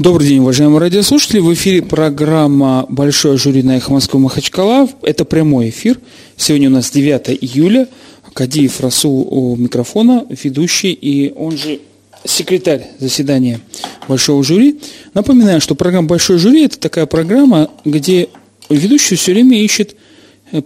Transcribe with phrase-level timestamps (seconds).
[0.00, 1.40] Добрый день, уважаемые радиослушатели.
[1.40, 4.88] В эфире программа «Большое жюри на эхо Москвы Махачкала».
[5.02, 6.00] Это прямой эфир.
[6.38, 7.86] Сегодня у нас 9 июля.
[8.32, 11.80] Кадиев Расул у микрофона, ведущий и он же
[12.24, 13.60] секретарь заседания
[14.08, 14.80] Большого жюри.
[15.12, 18.30] Напоминаю, что программа «Большое жюри»– это такая программа, где
[18.70, 19.96] ведущий все время ищет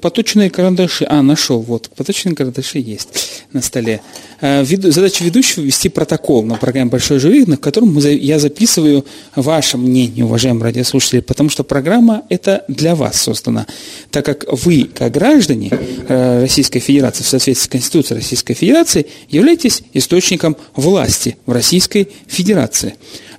[0.00, 1.06] поточные карандаши.
[1.08, 1.60] А, нашел.
[1.60, 3.08] Вот, поточные карандаши есть
[3.52, 4.00] на столе.
[4.40, 9.04] Э, задача ведущего– вести протокол на программе «Большой жюри», на котором я записываю
[9.34, 13.66] ваше мнение, уважаемые радиослушатели, потому что программа– это для вас создана.
[14.10, 19.82] Так как вы, как граждане э, Российской Федерации, в соответствии с Конституцией Российской Федерации, являетесь
[19.92, 22.94] источником власти в Российской Федерации.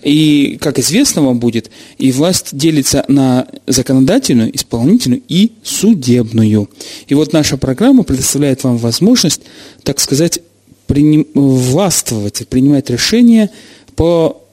[0.06, 6.70] И, как известно вам будет, и власть делится на законодательную, исполнительную и судебную.
[7.08, 9.42] И вот наша программа предоставляет вам возможность,
[9.82, 10.42] так сказать,
[10.86, 13.50] приним, властвовать, принимать решения
[13.96, 14.44] по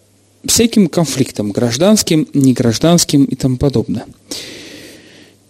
[0.47, 4.07] всяким конфликтам, гражданским, негражданским и тому подобное.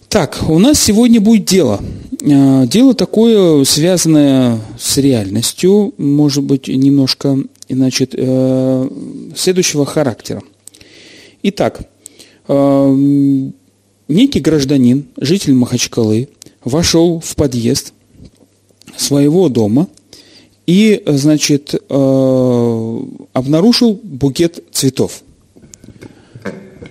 [0.09, 1.81] Так, у нас сегодня будет дело.
[2.23, 7.39] А, дело такое, связанное с реальностью, может быть, немножко
[7.75, 8.89] значит, э,
[9.37, 10.43] следующего характера.
[11.43, 11.89] Итак,
[12.49, 12.97] э,
[14.09, 16.29] некий гражданин, житель Махачкалы,
[16.65, 17.93] вошел в подъезд
[18.97, 19.89] своего дома
[20.67, 23.01] и, значит, э,
[23.33, 25.23] обнаружил букет цветов.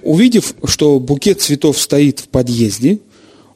[0.04, 3.00] Увидев, что букет цветов стоит в подъезде,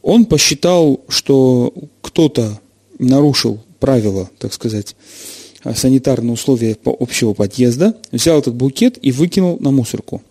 [0.01, 2.59] он посчитал, что кто-то
[2.99, 4.95] нарушил правила, так сказать,
[5.73, 10.21] санитарные условия общего подъезда, взял этот букет и выкинул на мусорку.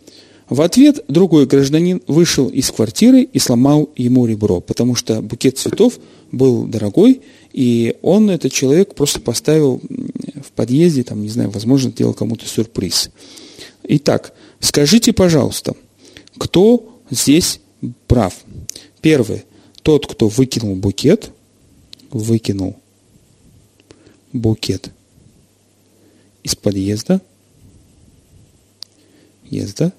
[0.49, 5.99] В ответ другой гражданин вышел из квартиры и сломал ему ребро, потому что букет цветов
[6.31, 9.81] был дорогой, и он, этот человек, просто поставил
[10.45, 13.11] в подъезде, там, не знаю, возможно, сделал кому-то сюрприз.
[13.85, 15.75] Итак, скажите, пожалуйста,
[16.37, 17.61] кто здесь
[18.07, 18.35] прав?
[19.01, 19.45] Первый,
[19.83, 21.31] тот, кто выкинул букет,
[22.11, 22.77] выкинул
[24.33, 24.91] букет
[26.45, 27.21] из подъезда,
[29.45, 29.93] езда.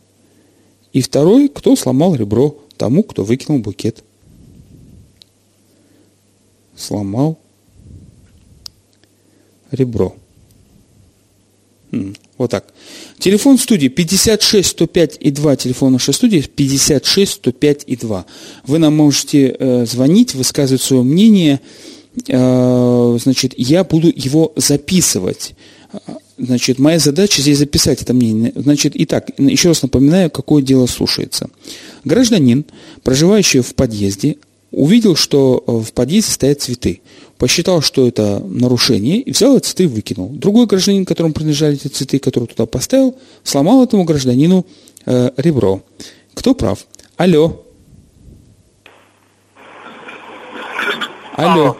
[0.93, 4.03] И второй, кто сломал ребро тому, кто выкинул букет.
[6.77, 7.37] Сломал
[9.71, 10.15] ребро.
[12.37, 12.73] Вот так.
[13.19, 15.55] Телефон студии 56 105 и 2.
[15.55, 18.25] Телефон нашей студии 56 105 и 2.
[18.67, 21.61] Вы нам можете э, звонить, высказывать свое мнение.
[22.27, 25.55] Э, значит, я буду его записывать.
[26.37, 28.51] Значит, моя задача здесь записать это мнение.
[28.55, 31.49] Значит, итак, еще раз напоминаю, какое дело слушается.
[32.03, 32.65] Гражданин,
[33.03, 34.37] проживающий в подъезде,
[34.71, 37.01] увидел, что э, в подъезде стоят цветы.
[37.37, 40.29] Посчитал, что это нарушение, и взял эти цветы и выкинул.
[40.29, 44.65] Другой гражданин, которому принадлежали эти цветы, который туда поставил, сломал этому гражданину
[45.05, 45.81] э, ребро.
[46.33, 46.85] Кто прав?
[47.15, 47.63] Алло.
[51.37, 51.77] Алло.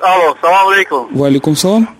[0.00, 1.08] Алло, салам алейкум.
[1.14, 1.99] Валикум салам.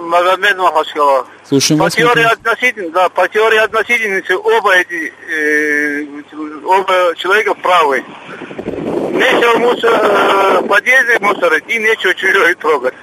[0.00, 1.26] Магомед Махачкала.
[1.48, 1.94] Слушаем по вас.
[1.94, 6.04] Теории относительно, да, по теории относительности оба эти, э,
[6.64, 8.04] оба человека правы.
[9.12, 12.94] Нечего мусор, э, подъезде мусорить и нечего чужой трогать.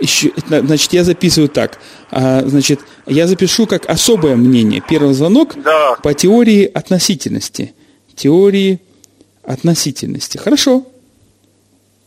[0.00, 1.78] Еще, значит, я записываю так.
[2.10, 4.82] А, значит, я запишу как особое мнение.
[4.86, 5.96] Первый звонок да.
[6.02, 7.74] по теории относительности.
[8.14, 8.80] Теории
[9.44, 10.38] относительности.
[10.38, 10.86] Хорошо.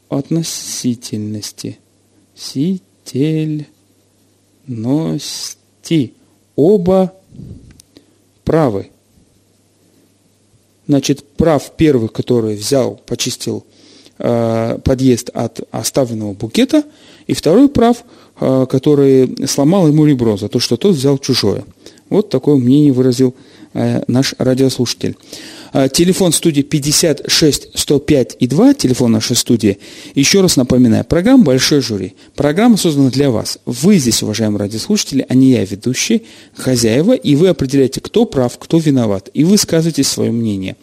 [0.10, 1.80] Относительности.
[2.36, 3.67] Си деятельности.
[6.56, 7.13] Оба
[8.44, 8.89] правы.
[10.88, 13.63] Значит, прав первый, который взял, почистил
[14.17, 16.84] э, подъезд от оставленного букета,
[17.28, 18.03] и второй прав,
[18.39, 21.63] э, который сломал ему ребро за то, что тот взял чужое.
[22.09, 23.35] Вот такое мнение выразил
[23.74, 25.16] наш радиослушатель.
[25.74, 29.80] А, телефон студии 56 105 и 2, телефон нашей студии.
[30.16, 32.16] Еще раз напоминаю, программа «Большой жюри».
[32.36, 33.60] Программа создана для вас.
[33.66, 36.24] Вы здесь, уважаемые радиослушатели, а не я, ведущий,
[36.56, 40.75] хозяева, и вы определяете, кто прав, кто виноват, и вы высказываете свое мнение.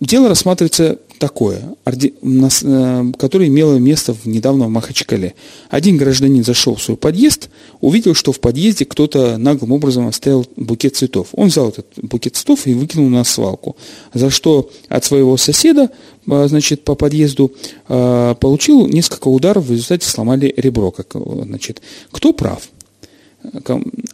[0.00, 5.34] Дело рассматривается такое, э, которое имело место в недавно в Махачкале.
[5.70, 7.48] Один гражданин зашел в свой подъезд,
[7.80, 11.28] увидел, что в подъезде кто-то наглым образом оставил букет цветов.
[11.32, 13.76] Он взял этот букет цветов и выкинул на свалку,
[14.12, 15.90] за что от своего соседа
[16.26, 17.54] э, значит, по подъезду
[17.88, 20.90] э, получил несколько ударов, в результате сломали ребро.
[20.90, 21.80] Как, значит.
[22.10, 22.68] Кто прав?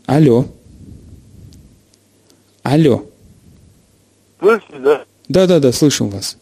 [0.06, 0.46] Алло.
[2.62, 3.04] Алло.
[4.38, 5.04] Слышите, да?
[5.32, 6.36] Да, да, да, слышим вас.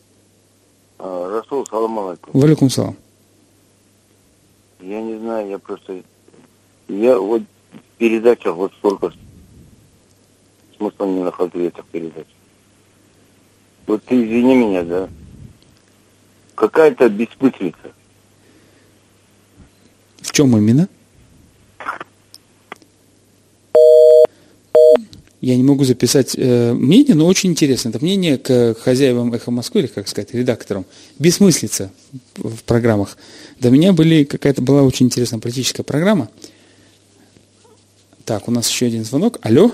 [0.99, 2.41] А, Расул, салам алейкум.
[2.41, 2.97] Валикум салам.
[4.81, 6.03] Я не знаю, я просто...
[6.89, 9.13] Я вот в передачах вот столько
[10.77, 12.27] смысла не нахожу этих передач.
[13.87, 15.09] Вот ты извини меня, да?
[16.57, 17.93] Какая-то бессмыслица.
[20.21, 20.89] В чем именно?
[25.41, 27.89] Я не могу записать э, мнение, но очень интересно.
[27.89, 30.85] Это мнение к хозяевам «Эхо Москвы», или, как сказать, редакторам.
[31.19, 31.91] Бессмыслица
[32.37, 33.17] в программах.
[33.59, 36.29] До меня были, какая-то была очень интересная политическая программа.
[38.27, 39.39] Так, у нас еще один звонок.
[39.41, 39.73] Алло?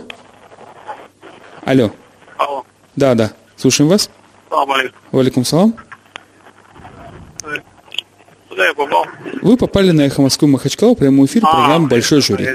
[1.63, 1.91] Алло.
[2.39, 2.65] Алло.
[2.95, 3.33] Да, да.
[3.57, 4.09] Слушаем вас.
[4.49, 4.99] Салам алейкум.
[5.11, 5.77] Валикум салам.
[8.49, 9.05] Куда я попал?
[9.43, 12.47] Вы попали на «Эхо Москвы» Махачкала, прямой эфир программы «Большой жюри».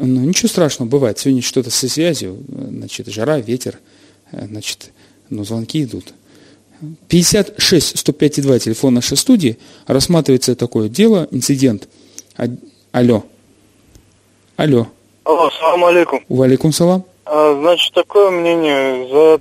[0.00, 0.18] Извини.
[0.18, 1.18] Ну, ничего страшного, бывает.
[1.18, 3.78] Сегодня что-то со связью, значит, жара, ветер,
[4.32, 4.90] э, значит,
[5.28, 6.14] ну, звонки идут.
[7.08, 9.58] 56 105 2 телефон нашей студии.
[9.86, 11.88] Рассматривается такое дело, инцидент.
[12.36, 12.46] А-
[12.92, 13.24] Алло.
[14.56, 14.86] Алло.
[15.24, 16.24] Алло, салам алейкум.
[16.28, 17.04] Валикум салам.
[17.26, 19.40] А, значит, такое мнение, за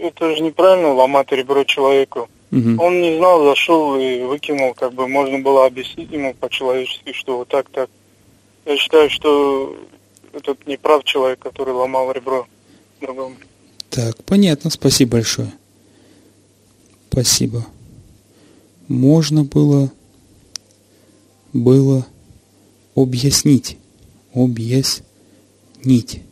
[0.00, 2.28] это же неправильно ломать ребро человеку.
[2.50, 2.80] Мгм.
[2.80, 7.48] Он не знал, зашел и выкинул, как бы можно было объяснить ему по-человечески, что вот
[7.48, 7.88] так, так.
[8.66, 9.76] Я считаю, что
[10.32, 12.46] этот не прав человек, который ломал ребро
[13.00, 13.36] другому.
[13.90, 15.52] Так, понятно, спасибо большое.
[17.10, 17.64] Спасибо.
[18.88, 19.90] Можно было,
[21.52, 22.06] было
[22.94, 23.78] объяснить.
[24.34, 26.22] Объяснить.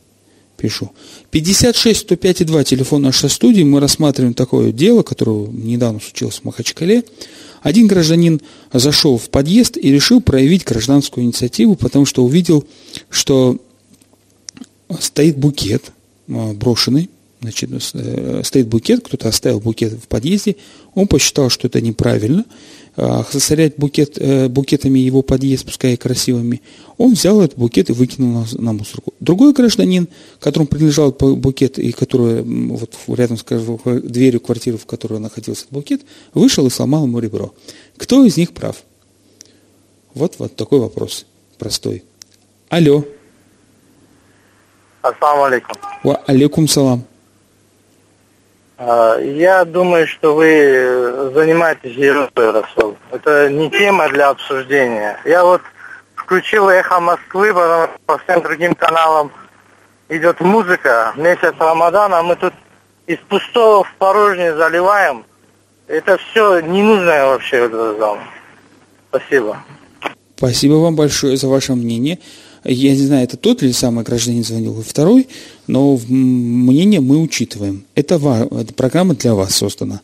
[0.56, 0.90] Пишу.
[1.30, 3.62] 56 105 2 телефон нашей студии.
[3.62, 7.04] Мы рассматриваем такое дело, которое недавно случилось в Махачкале.
[7.64, 8.42] Один гражданин
[8.74, 12.66] зашел в подъезд и решил проявить гражданскую инициативу, потому что увидел,
[13.08, 13.58] что
[15.00, 15.90] стоит букет
[16.28, 17.08] э, брошенный,
[17.40, 20.56] значит, э, стоит букет, кто-то оставил букет в подъезде,
[20.94, 22.44] он посчитал, что это неправильно,
[22.96, 26.62] а, засорять букет, э, букетами его подъезд, пускай и красивыми,
[26.96, 29.12] он взял этот букет и выкинул на, на мусорку.
[29.18, 30.06] Другой гражданин,
[30.38, 35.74] которому принадлежал бу- букет и который вот рядом с дверью квартиры, в которой находился этот
[35.74, 36.02] букет,
[36.34, 37.52] вышел и сломал ему ребро.
[37.96, 38.76] Кто из них прав?
[40.14, 41.26] Вот, вот такой вопрос
[41.58, 42.04] простой.
[42.68, 43.04] Алло.
[45.02, 45.76] Ассаламу алейкум.
[46.04, 47.04] Ва алейкум салам.
[48.76, 52.96] А, Я думаю, что вы э, занимаетесь ерундой, Расул.
[53.12, 55.18] Это не тема для обсуждения.
[55.24, 55.62] Я вот
[56.14, 59.30] включил «Эхо Москвы», потому что по всем другим каналам
[60.08, 61.12] идет музыка.
[61.16, 62.52] Месяц Рамадана, мы тут
[63.06, 65.24] из пустого в порожнее заливаем.
[65.86, 67.68] Это все ненужное вообще.
[67.68, 68.18] вот этот зал.
[69.10, 69.62] Спасибо.
[70.36, 72.18] Спасибо вам большое за ваше мнение.
[72.64, 75.28] Я не знаю, это тот ли самый гражданин звонил, и второй,
[75.66, 77.84] но мнение мы учитываем.
[77.94, 80.00] Это, ва- эта программа для вас создана.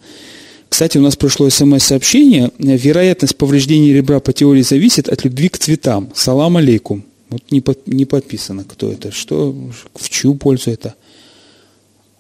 [0.69, 2.51] Кстати, у нас пришло смс-сообщение.
[2.59, 6.11] Вероятность повреждения ребра по теории зависит от любви к цветам.
[6.15, 7.05] Салам алейкум.
[7.29, 9.55] Вот не, под- не подписано, кто это, что,
[9.95, 10.95] в чью пользу это.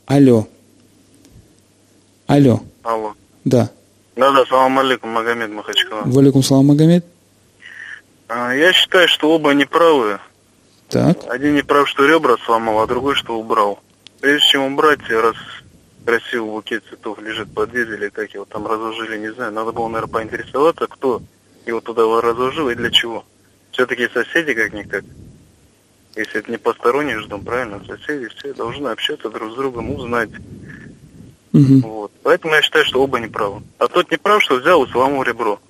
[0.06, 0.46] Алло.
[2.26, 2.60] Алло.
[2.82, 3.14] Алло.
[3.44, 3.70] Да.
[4.16, 6.02] Да-да, салам алейкум, Магомед Махачкала.
[6.04, 7.04] Валикум салам, Магомед.
[8.28, 10.18] А, Я считаю, что оба неправы.
[10.90, 11.18] Так.
[11.28, 13.78] Один не прав, что ребра сломал, а другой, что убрал.
[14.20, 15.36] Прежде чем убрать, раз
[16.04, 20.12] красивый букет цветов лежит подъезде, или как его там разложили, не знаю, надо было, наверное,
[20.12, 21.22] поинтересоваться, кто
[21.66, 23.24] его туда разложил и для чего.
[23.70, 25.04] Все-таки соседи как-никак.
[26.16, 30.30] Если это не посторонний же дом, правильно, соседи все должны общаться друг с другом, узнать.
[31.52, 31.80] Мгм.
[31.80, 32.12] Вот.
[32.24, 33.62] Поэтому я считаю, что оба неправы.
[33.78, 35.60] А тот не прав, что взял и сломал ребро.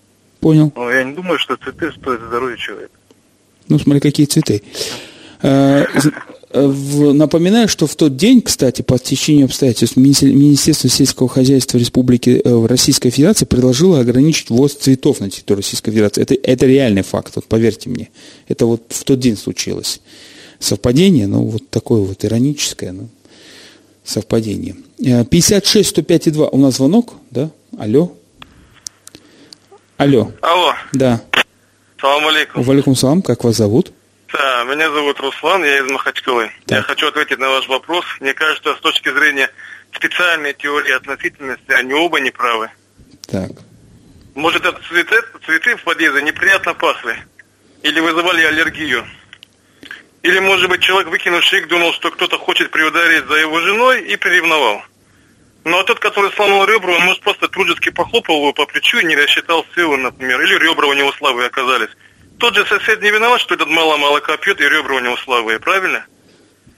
[0.41, 0.73] Понял.
[0.75, 2.93] Но я не думаю, что цветы стоят здоровья человека.
[3.69, 4.63] Ну, смотри, какие цветы.
[5.43, 5.85] Э,
[6.53, 12.67] Напоминаю, что в тот день, кстати, по течению обстоятельств, Министер- Министерство сельского хозяйства Республики э,
[12.67, 16.23] Российской Федерации предложило ограничить ввоз цветов на территорию Российской Федерации.
[16.23, 18.09] Это, это реальный факт, вот поверьте мне.
[18.49, 20.01] Это вот в тот день случилось.
[20.59, 23.09] Совпадение, ну, вот такое вот ироническое, ну,
[24.05, 24.75] совпадение.
[25.05, 26.49] Э, 56 105 2.
[26.49, 27.51] У нас звонок, да?
[27.79, 28.13] Алло.
[29.97, 30.33] Алло.
[30.41, 31.23] Алло, Да.
[32.01, 32.65] салам алейкум.
[32.65, 33.93] Валикум салам, как вас зовут?
[34.33, 36.51] Да, меня зовут Руслан, я из Махачкалы.
[36.67, 36.79] Так.
[36.79, 38.05] Я хочу ответить на ваш вопрос.
[38.21, 39.51] Мне кажется, с точки зрения
[39.93, 42.71] специальной теории относительности, они оба неправы.
[43.27, 43.51] Так.
[44.35, 47.17] Может, это цветы, цветы в подъезде неприятно пахли?
[47.83, 49.05] Или вызывали аллергию?
[50.23, 54.17] Или, может быть, человек, выкинувший их, думал, что кто-то хочет приударить за его женой и
[54.17, 54.83] приревновал?
[55.65, 59.05] Ну, а тот, который сломал ребра, он, может, просто дружески похлопал его по плечу и
[59.05, 60.41] не рассчитал силы, например.
[60.43, 61.91] Или ребра у него слабые оказались.
[62.41, 65.61] Тот же сосед не виноват, что этот мало молока пьет и ребра у него слабые,
[65.61, 66.07] правильно?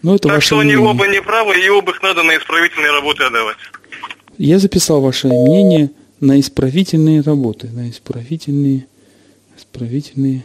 [0.03, 0.91] Ну, это так ваше что они мнение.
[0.91, 3.57] оба неправы, и оба их надо на исправительные работы отдавать.
[4.39, 7.69] Я записал ваше мнение на исправительные работы.
[7.69, 8.89] На исправительные,
[9.57, 10.43] исправительные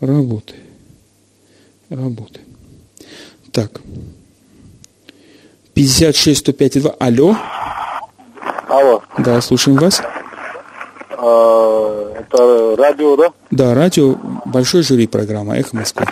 [0.00, 0.56] работы.
[1.88, 2.40] Работы.
[3.50, 3.80] Так.
[5.72, 6.90] 56 105 2.
[6.98, 7.36] Алло.
[8.68, 9.02] Алло.
[9.16, 10.02] Да, слушаем вас.
[11.20, 13.32] А, это радио, да?
[13.50, 16.06] Да, радио, большой жюри программа «Эхо Москвы».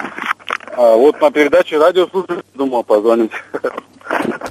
[0.77, 3.31] А, вот на передаче радио слушаю, думал позвонить.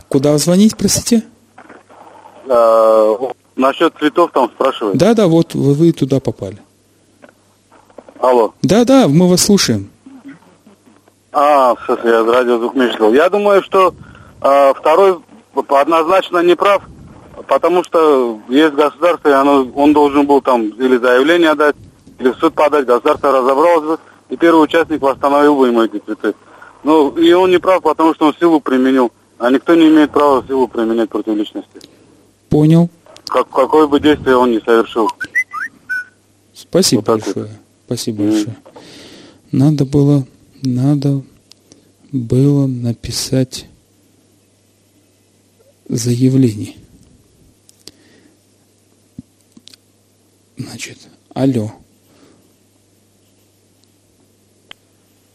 [0.08, 1.24] Куда звонить, простите?
[2.48, 3.18] А,
[3.58, 4.98] насчет цветов там спрашивают.
[4.98, 6.58] Да, да, вот вы, вы туда попали.
[8.20, 8.54] Алло.
[8.62, 9.90] Да, да, мы вас слушаем.
[11.34, 13.14] А, все, я радио звук мешал.
[13.14, 13.94] Я думаю, что
[14.40, 15.20] а, второй
[15.54, 16.82] однозначно не прав,
[17.48, 21.76] потому что есть государство, и оно, он должен был там или заявление дать,
[22.20, 24.00] или в суд подать, государство разобралось бы,
[24.30, 26.34] и первый участник восстановил бы ему эти цветы.
[26.84, 30.44] Ну, и он не прав, потому что он силу применил, а никто не имеет права
[30.48, 31.82] силу применять против личности.
[32.50, 32.90] Понял.
[33.26, 35.10] Как, какое бы действие он ни совершил.
[36.54, 37.46] Спасибо вот большое.
[37.46, 37.56] Вот.
[37.88, 38.30] Спасибо mm.
[38.30, 38.56] большое.
[39.52, 40.28] Надо было,
[40.62, 41.22] надо
[42.12, 43.68] было написать
[45.90, 46.76] заявление.
[50.58, 50.98] Значит,
[51.34, 51.72] алло.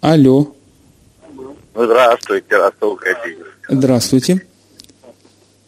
[0.00, 0.54] Алло.
[1.74, 3.46] Здравствуйте, Расул Кадиев.
[3.68, 4.46] Здравствуйте.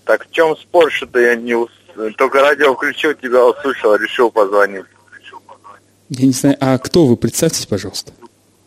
[0.04, 1.70] Так в чем спор, что я не ус...
[2.16, 4.84] Только радио включил, тебя услышал, решил позвонить.
[6.08, 7.16] Я не знаю, а кто вы?
[7.16, 8.12] Представьтесь, пожалуйста.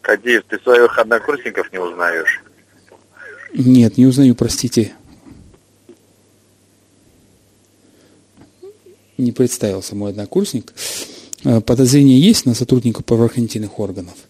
[0.02, 2.42] Кадиев, ты своих однокурсников не узнаешь?
[3.54, 4.94] Нет, не узнаю, простите.
[9.18, 10.74] Не представился мой однокурсник.
[11.44, 14.16] Э, подозрение есть на сотрудника правоохранительных органов–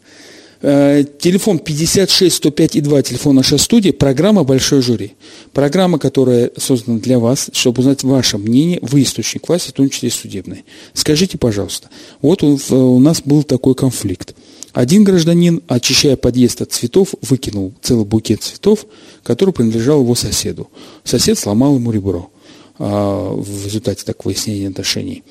[0.68, 5.13] Э, телефон 56 105 и 2, телефон нашей студии, программа «Большой жюри».
[5.54, 10.10] Программа, которая создана для вас, чтобы узнать ваше мнение, вы источник власти, в том числе
[10.10, 10.65] судебный.
[10.94, 11.89] Скажите, пожалуйста,
[12.22, 14.36] вот у нас был такой конфликт.
[14.74, 18.88] Один гражданин, очищая подъезд от цветов, выкинул целый букет цветов,
[19.22, 20.70] который принадлежал его соседу.
[21.04, 22.32] Сосед сломал ему ребро
[22.77, 25.24] в результате так выяснения отношений.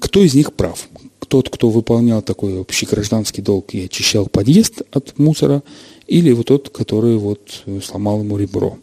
[0.00, 0.88] Кто из них прав?
[1.30, 5.62] тот, кто выполнял такой общий гражданский долг и очищал подъезд от мусора,
[6.08, 8.78] или вот тот, который вот сломал ему ребро.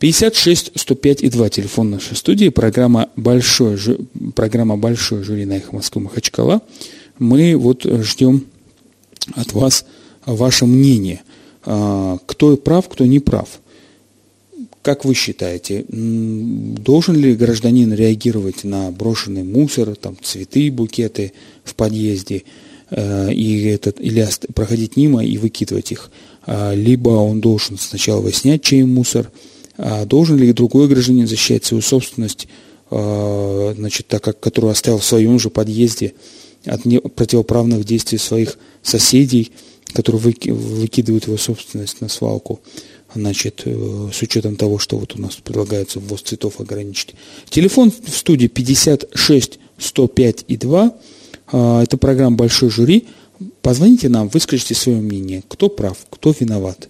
[0.00, 3.78] 56 105 и 2 телефон нашей студии, программа «Большой,
[4.34, 6.60] программа «Большой жюри» на «Эхо Москвы» Махачкала.
[7.20, 8.46] Мы вот ждем
[9.34, 9.86] от вас
[10.26, 11.22] ваше мнение.
[11.64, 13.60] А, кто прав, кто не прав.
[14.86, 21.32] Как вы считаете, должен ли гражданин реагировать на брошенный мусор, там, цветы, букеты
[21.64, 22.44] в подъезде,
[22.90, 24.24] э, и этот, или
[24.54, 26.12] проходить мимо и выкидывать их?
[26.44, 29.32] А, либо он должен сначала выяснять, чей мусор,
[29.76, 32.46] а должен ли другой гражданин защищать свою собственность,
[32.88, 36.14] а, значит, так как, которую оставил в своем же подъезде
[36.64, 36.82] от
[37.16, 39.50] противоправных действий своих соседей,
[39.92, 42.60] которые выкидывают его собственность на свалку
[43.16, 47.14] значит, э, с учетом того, что вот у нас предлагается ввоз цветов ограничить.
[47.48, 50.94] Телефон в студии 56 105 и 2.
[51.52, 53.06] А, это программа «Большой жюри».
[53.60, 55.42] Позвоните нам, выскажите свое мнение.
[55.48, 56.88] Кто прав, кто виноват.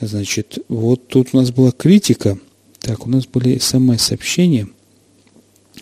[0.00, 2.38] Значит, вот тут у нас была критика.
[2.80, 4.68] Так, у нас были смс-сообщения.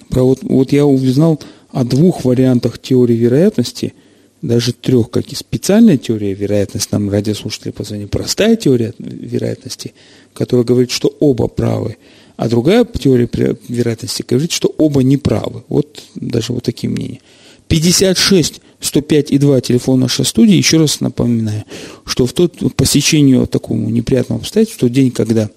[0.08, 3.94] Про вот, вот я узнал о двух вариантах теории вероятности–
[4.44, 9.94] даже трех, как специальная теория вероятности, нам радиослушатели позвонили, простая теория вероятности,
[10.34, 11.96] которая говорит, что оба правы,
[12.36, 13.28] а другая теория
[13.68, 15.64] вероятности говорит, что оба неправы.
[15.68, 17.20] Вот даже вот такие мнения.
[17.68, 20.54] 56 105 и 2 телефон нашей студии.
[20.54, 21.64] Еще раз напоминаю,
[22.04, 25.48] что в тот, по сечению такому неприятному обстоятельству, в тот день, когда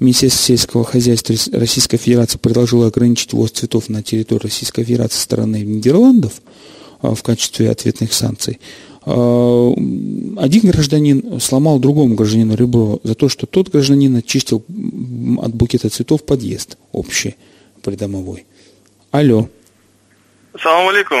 [0.00, 5.60] Министерство сельского хозяйства Российской Федерации предложило ограничить ввоз цветов на территорию Российской Федерации со стороны
[5.60, 6.40] Нидерландов,
[7.02, 8.60] в качестве ответных санкций.
[9.04, 9.72] А,
[10.38, 14.64] один гражданин сломал другому гражданину ребро за то, что тот гражданин очистил
[15.38, 17.36] от букета цветов подъезд общий
[17.82, 18.46] придомовой.
[19.10, 19.48] Алло.
[20.62, 21.18] Салам алейкум.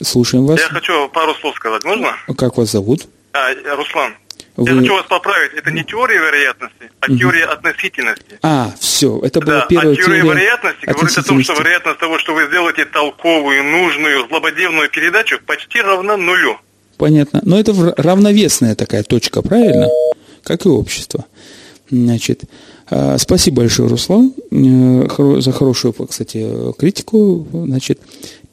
[0.00, 0.58] Слушаем вас.
[0.58, 1.84] Я хочу пару слов сказать.
[1.84, 2.12] Можно?
[2.36, 3.06] Как вас зовут?
[3.32, 4.14] А, Руслан.
[4.56, 4.68] Вы...
[4.68, 5.52] Я хочу вас поправить.
[5.54, 7.18] Это не теория вероятности, а угу.
[7.18, 8.38] теория относительности.
[8.42, 9.18] А, все.
[9.22, 12.34] Это была да, первая а теория, теория вероятности говорит о том, что вероятность того, что
[12.34, 16.58] вы сделаете толковую, нужную, злободневную передачу, почти равна нулю.
[16.98, 17.40] Понятно.
[17.44, 19.88] Но это равновесная такая точка, правильно?
[20.44, 21.24] Как и общество.
[21.90, 22.44] Значит,
[22.90, 26.46] а, спасибо большое, Руслан, э, за хорошую, кстати,
[26.78, 27.46] критику.
[27.52, 28.00] Значит,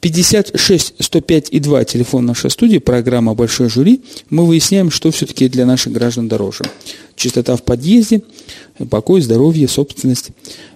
[0.00, 4.00] 56 105 и 2 телефон нашей студии, программа «Большой жюри».
[4.30, 6.64] Мы выясняем, что все-таки для наших граждан дороже.
[7.16, 8.22] Чистота в подъезде,
[8.88, 10.30] покой, здоровье, собственность.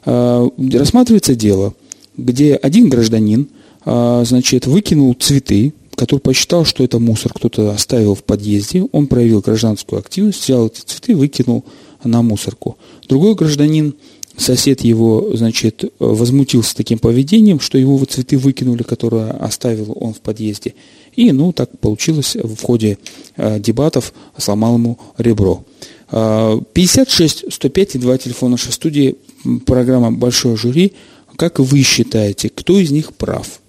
[0.05, 1.75] А, рассматривается дело,
[2.17, 3.49] где один гражданин
[3.85, 8.85] а, значит, выкинул цветы, который посчитал, что это мусор кто-то оставил в подъезде.
[8.93, 11.65] Он проявил гражданскую активность, взял эти цветы, выкинул
[12.03, 12.77] на мусорку.
[13.09, 13.95] Другой гражданин,
[14.37, 20.75] сосед его, значит, возмутился таким поведением, что его цветы выкинули, которые оставил он в подъезде.
[21.15, 22.99] И, ну, так получилось в ходе
[23.37, 25.65] э, дебатов, сломал ему ребро.
[26.11, 29.17] 56 105 и 2 телефона нашей студии,
[29.67, 30.93] программа «Большое жюри».
[31.37, 33.61] Как вы считаете, кто из них прав?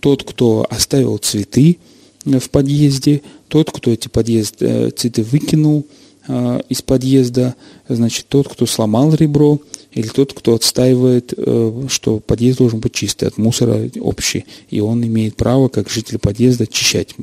[0.00, 1.78] Тот, кто оставил цветы
[2.24, 5.86] в подъезде, тот, кто эти подъезд, э, цветы выкинул
[6.28, 7.56] э, из подъезда,
[7.88, 9.58] значит, тот, кто сломал ребро,
[9.92, 15.04] или тот, кто отстаивает, э, что подъезд должен быть чистый от мусора общий, и он
[15.04, 17.14] имеет право, как житель подъезда, очищать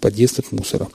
[0.00, 0.88] подъезд от мусора.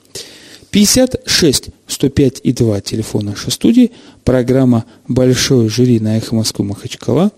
[0.70, 3.92] 56 105 и 2 телефон нашей студии,
[4.24, 7.30] программа «Большое жюри» на «Эхо Москвы» Махачкала.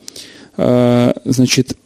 [0.56, 1.76] Значит,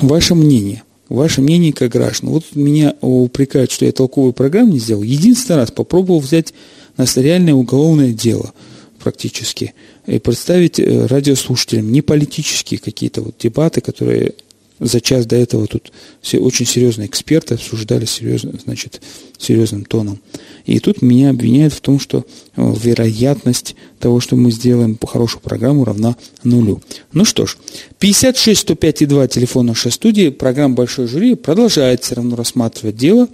[0.00, 2.30] ваше мнение– Ваше мнение как граждан.
[2.30, 5.02] Вот меня упрекают, что я толковую программу не сделал.
[5.02, 6.54] Единственный раз попробовал взять
[6.96, 8.52] нас реальное уголовное дело
[9.00, 9.74] практически
[10.18, 14.34] представить э, радиослушателям не политические какие-то вот дебаты, которые
[14.80, 19.02] за час до этого тут все очень серьезные эксперты обсуждали серьезно, значит,
[19.38, 20.18] серьезным тоном.
[20.64, 22.24] И тут меня обвиняют в том, что
[22.56, 26.82] э, вероятность того, что мы сделаем хорошую программу, равна нулю.
[27.12, 27.58] Ну что ж,
[27.98, 33.28] 56 105 и 2 телефон нашей студии, программа «Большой жюри» продолжает все равно рассматривать дело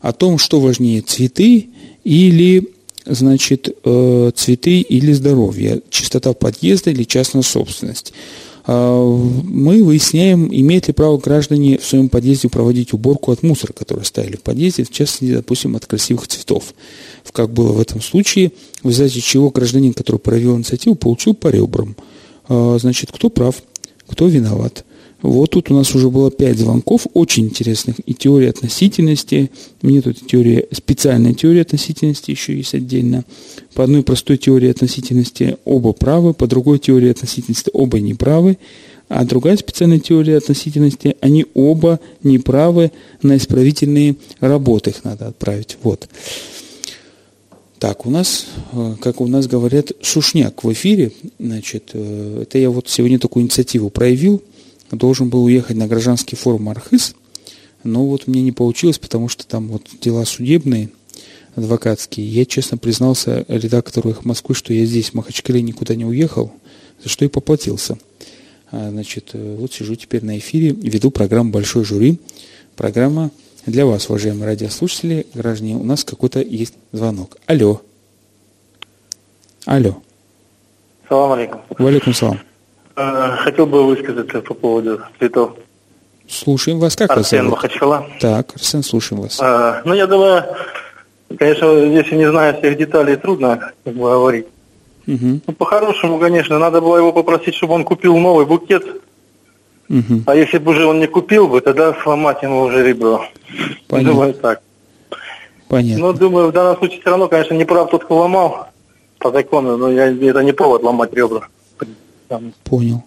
[0.00, 1.68] о том, что важнее, цветы
[2.04, 2.68] или
[3.08, 8.12] значит, э, цветы или здоровье, чистота подъезда или частная собственность.
[8.70, 14.04] А, мы выясняем, имеют ли право граждане в своем подъезде проводить уборку от мусора, который
[14.04, 16.74] ставили в подъезде, в частности, допустим, от красивых цветов.
[17.32, 21.96] Как было в этом случае, в результате чего гражданин, который проявил инициативу, получил по ребрам.
[22.48, 23.62] А, значит, кто прав,
[24.06, 24.84] кто виноват.
[25.20, 27.96] Вот тут у нас уже было пять звонков, очень интересных.
[28.06, 29.50] И теория относительности.
[29.82, 33.24] Мне тут теория, специальная теория относительности еще есть отдельно.
[33.74, 38.58] По одной простой теории относительности оба правы, по другой теории относительности оба неправы.
[39.08, 45.78] А другая специальная теория относительности, они оба неправы на исправительные работы их надо отправить.
[45.82, 46.08] Вот.
[47.80, 51.10] Так, у нас, э, как у нас говорят, сушняк в эфире.
[51.40, 54.44] Значит, э, это я вот сегодня такую инициативу проявил–
[54.90, 57.14] должен был уехать на гражданский форум Архыз,
[57.84, 60.90] но вот мне не получилось, потому что там вот дела судебные,
[61.54, 62.26] адвокатские.
[62.26, 66.52] Я честно признался редактору их Москвы, что я здесь, в Махачкале, никуда не уехал,
[67.02, 67.98] за что и поплатился.
[68.70, 72.18] А, значит, э, вот сижу теперь на эфире, веду программу «Большой жюри».
[72.76, 73.30] Программа
[73.66, 77.38] для вас, уважаемые радиослушатели, граждане, у нас какой-то есть звонок.
[77.46, 77.82] Алло.
[79.64, 79.98] Алло.
[81.08, 81.60] Салам алейкум.
[81.78, 82.40] Валикум салам.
[83.00, 85.52] Э, хотел бы высказаться по поводу цветов.
[86.28, 86.96] Слушаем вас.
[86.96, 88.06] Как Арсен вас Махачкала.
[88.18, 89.38] Так, Арсен, слушаем вас.
[89.40, 90.42] А, ну, я думаю,
[91.38, 94.46] конечно, если не знаю всех деталей, трудно как бы, говорить.
[95.06, 95.40] Угу.
[95.46, 98.84] Ну, по-хорошему, конечно, надо было его попросить, чтобы он купил новый букет.
[99.88, 100.24] Угу.
[100.26, 103.24] А если бы уже он не купил бы, тогда сломать ему уже ребро.
[103.86, 104.12] Понятно.
[104.12, 104.60] Думаю, так.
[105.68, 106.06] Понятно.
[106.06, 108.66] Но думаю, в данном случае все равно, конечно, не прав тот, кто ломал
[109.20, 111.48] по закону, но я, это не повод ломать ребра.
[112.64, 113.02] Понял.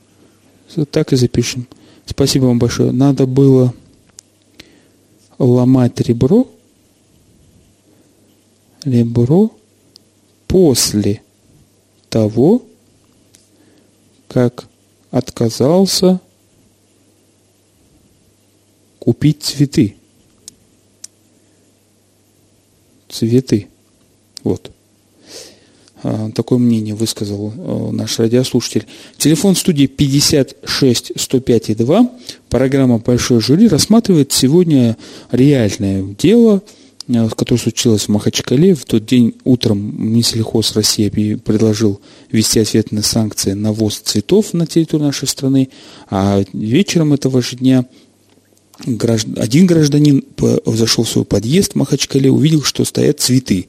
[0.92, 1.68] Так и запишем.
[2.06, 2.92] Спасибо вам большое.
[2.92, 3.74] Надо было
[5.38, 6.48] ломать ребро,
[8.84, 9.52] ребро
[10.48, 11.22] после
[12.10, 12.64] того,
[14.28, 14.68] как
[15.10, 16.20] отказался
[19.00, 19.96] купить цветы.
[23.10, 23.68] Цветы.
[24.44, 24.72] Вот.
[26.04, 28.86] А, такое мнение высказал э, наш радиослушатель.
[29.18, 32.12] Телефон студии 56 105 и 2.
[32.50, 34.98] Программа «Большой жюри» рассматривает сегодня
[35.32, 36.64] реальное дело,
[37.08, 38.74] э, которое случилось в Махачкале.
[38.74, 39.78] В тот день утром
[40.12, 45.70] Минсельхоз России предложил ввести ответные санкции на ввоз цветов на территорию нашей страны,
[46.10, 47.86] а вечером этого же дня
[48.88, 50.24] один гражданин
[50.66, 53.68] зашел в свой подъезд в Махачкале, увидел, что стоят цветы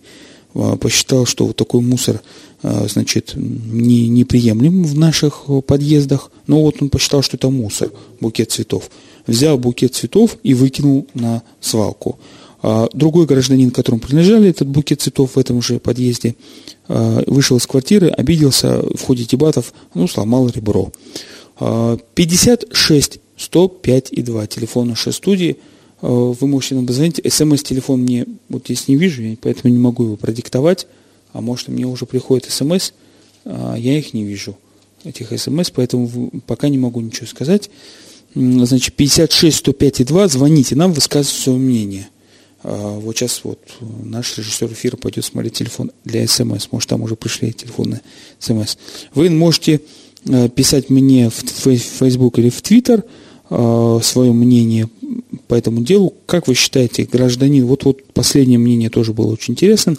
[0.53, 2.21] посчитал, что вот такой мусор
[2.62, 8.53] а, значит, не, неприемлем в наших подъездах, но вот он посчитал, что это мусор, букет
[8.53, 8.91] цветов.
[9.27, 12.19] Взял букет цветов и выкинул на свалку.
[12.62, 16.37] А, другой гражданин, которому принадлежали этот букет цветов в этом же подъезде,
[16.88, 20.93] вышел из квартиры, обиделся в ходе дебатов, ну, сломал ребро.
[21.59, 25.57] 56 105 и 2, телефон нашей студии–
[26.03, 27.21] вы можете нам позвонить.
[27.25, 30.87] СМС-телефон мне вот здесь не вижу, поэтому не могу его продиктовать.
[31.33, 32.93] А может, мне уже приходит СМС,
[33.45, 34.57] а я их не вижу,
[35.05, 37.71] этих СМС, поэтому пока не могу ничего сказать.
[38.35, 42.09] Значит, 56 105 и 2, звоните нам, высказывайте свое мнение.
[42.62, 46.69] А, вот сейчас вот наш режиссер эфира пойдет смотреть телефон для смс.
[46.71, 48.01] Может, там уже пришли телефонные
[48.38, 48.77] смс.
[49.15, 49.81] Вы можете
[50.27, 53.09] э, писать мне в Facebook или в Twitter э,
[54.03, 54.88] свое мнение
[55.47, 56.15] по этому делу.
[56.27, 59.95] Как вы считаете, гражданин, вот, вот последнее мнение тоже было очень интересно,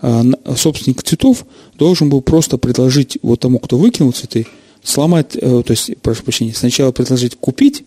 [0.00, 0.24] а,
[0.56, 1.44] собственник цветов
[1.78, 4.46] должен был просто предложить вот тому, кто выкинул цветы,
[4.82, 7.84] сломать, э, то есть, прошу прощения, сначала предложить купить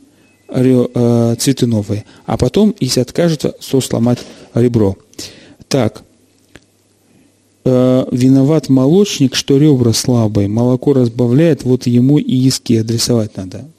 [0.52, 4.18] Э, цветы новые, а потом, если откажется, то сломать
[4.56, 4.98] ребро.
[5.68, 6.02] Так,
[7.66, 13.70] э, виноват молочник, что ребра слабые, молоко разбавляет, вот ему и иски адресовать надо.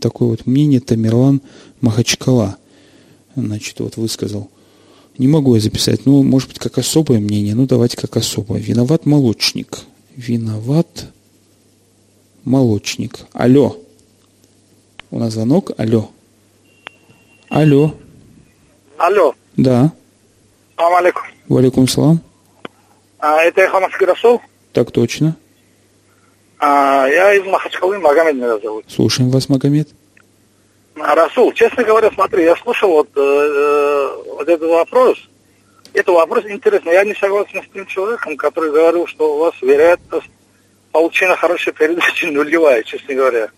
[0.00, 1.42] Такое вот мнение Тамерлан
[1.80, 2.56] Махачкала,
[3.36, 4.50] значит, вот высказал.
[5.18, 8.60] Не могу я записать, ну, может быть, как особое мнение, ну, давайте как особое.
[8.60, 9.80] Виноват молочник.
[10.16, 11.06] Виноват
[12.44, 13.20] молочник.
[13.32, 13.76] Алло.
[15.10, 15.72] У нас звонок.
[15.76, 16.10] Алло.
[17.48, 17.94] Алло.
[18.96, 19.34] Алло.
[19.56, 19.92] Да.
[20.76, 21.24] Салам алейкум.
[21.48, 22.20] Валикум салам.
[23.18, 24.40] А, это Хамадский Расул?
[24.72, 25.36] Так точно.
[26.60, 28.84] А, я из Махачкалы, Магомед меня зовут.
[28.86, 29.88] Слушаем вас, Магомед.
[31.00, 35.18] А, Расул, честно говоря, смотри, я слушал вот, э, э, вот этот вопрос.
[35.94, 36.92] Это вопрос интересный.
[36.92, 40.28] Я не согласен с тем человеком, который говорил, что у вас вероятность
[40.92, 43.48] получения хорошей передачи нулевая, честно говоря.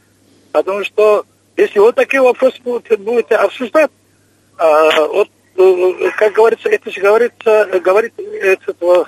[0.52, 3.90] Потому что если вот такие вопросы будете, будете обсуждать,
[4.58, 9.06] а, вот, э, как говорится, это же говорится, говорит этого,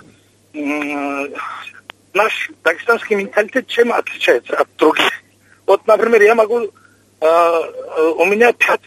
[2.14, 5.10] наш дагестанский менталитет чем отличается от других?
[5.66, 6.70] Вот, например, я могу,
[7.20, 7.60] а,
[8.16, 8.80] у меня пять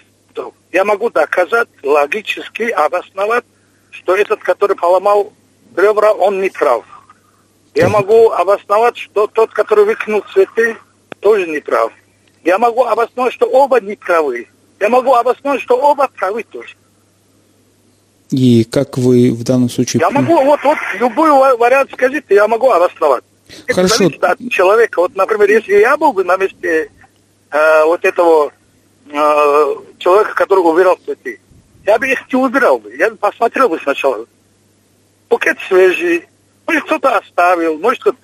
[0.72, 3.46] я могу доказать логически, обосновать,
[3.92, 5.34] что этот, который поломал
[5.76, 6.84] ребра, он не прав.
[7.74, 10.78] Я могу обосновать, что тот, который выкинул цветы,
[11.20, 11.92] тоже не прав.
[12.44, 14.48] Я могу обосновать, что оба не правы.
[14.80, 16.76] Я могу обосновать, что оба правы тоже.
[18.32, 20.02] И как вы в данном случае...
[20.02, 23.24] Я могу, вот, вот, любой вариант скажите, я могу обосновать.
[23.68, 23.96] Хорошо.
[23.96, 25.00] Это зависит от человека.
[25.00, 26.92] Вот, например, если я был бы на месте
[27.52, 28.52] э, вот этого
[29.10, 31.40] э, человека, который убирал цветы,
[31.86, 32.94] я бы их не убирал бы.
[32.96, 34.26] Я бы посмотрел бы сначала.
[35.30, 36.28] Букет свежий,
[36.66, 38.18] может, кто-то оставил, может, кто-то...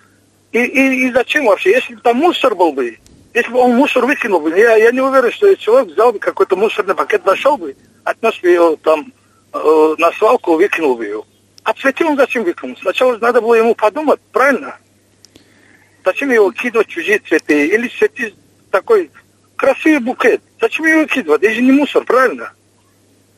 [0.51, 1.71] И, и, и зачем вообще?
[1.71, 2.97] Если бы там мусор был бы,
[3.33, 6.55] если бы он мусор выкинул бы, я, я не уверен, что человек взял бы какой-то
[6.55, 9.11] мусорный пакет, нашел бы, отнес бы его там
[9.53, 11.25] э, на свалку, выкинул бы его.
[11.63, 12.75] А цветы он зачем выкинул?
[12.81, 14.77] Сначала надо было ему подумать, правильно?
[16.03, 17.67] Зачем его кидывать чужие цветы?
[17.67, 18.33] Или цветы
[18.69, 19.09] такой
[19.55, 20.41] красивый букет.
[20.59, 21.43] Зачем его кидывать?
[21.43, 22.51] Это же не мусор, правильно?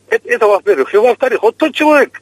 [0.10, 0.94] Это, это во-первых.
[0.94, 2.22] И во-вторых, вот тот человек,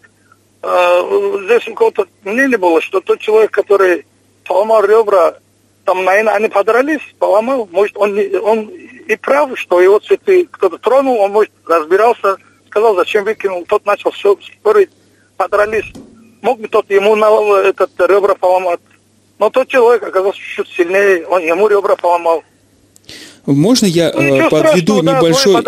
[0.62, 4.06] э, здесь у кого-то мнение было, что тот человек, который
[4.44, 5.38] поломал ребра
[5.86, 7.68] там, наверное, они подрались, поломал.
[7.72, 12.38] Может, он, он и прав, что его цветы кто-то тронул, он, может, разбирался,
[12.74, 13.64] сказал, зачем выкинул.
[13.68, 14.90] Тот начал все спорить,
[15.38, 15.94] подрались.
[16.42, 17.28] Мог бы тот ему на
[17.60, 18.80] этот ребра поломать.
[19.38, 22.44] Но тот человек оказался чуть сильнее, он ему ребра поломал.
[23.46, 25.64] Можно я ну, подведу да, небольшой,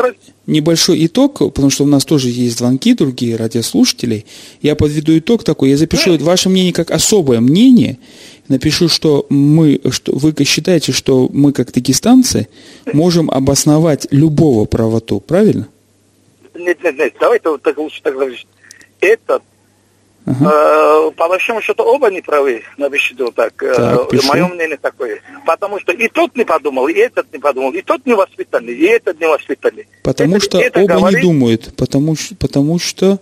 [0.48, 4.26] небольшой итог, потому что у нас тоже есть звонки другие радиослушателей.
[4.62, 6.24] Я подведу итог такой, я запишу да.
[6.24, 8.00] ваше мнение как особое мнение,
[8.48, 12.48] напишу, что мы, что вы считаете, что мы как дагестанцы
[12.94, 15.68] можем обосновать любого правоту, правильно?
[16.56, 18.48] Нет, нет, нет, давайте вот так лучше так говорить.
[19.02, 19.44] Этот.
[20.28, 23.62] Э, по большому счету оба не правы, напишите вот так.
[23.62, 23.74] Э,
[24.10, 25.22] так Мое мнение такое.
[25.46, 28.86] Потому что и тот не подумал, и этот не подумал, и тот не воспитанный, и
[28.86, 29.88] этот не воспитанный.
[30.02, 31.24] Потому это, что это оба говорит...
[31.24, 33.20] не думают, потому, потому что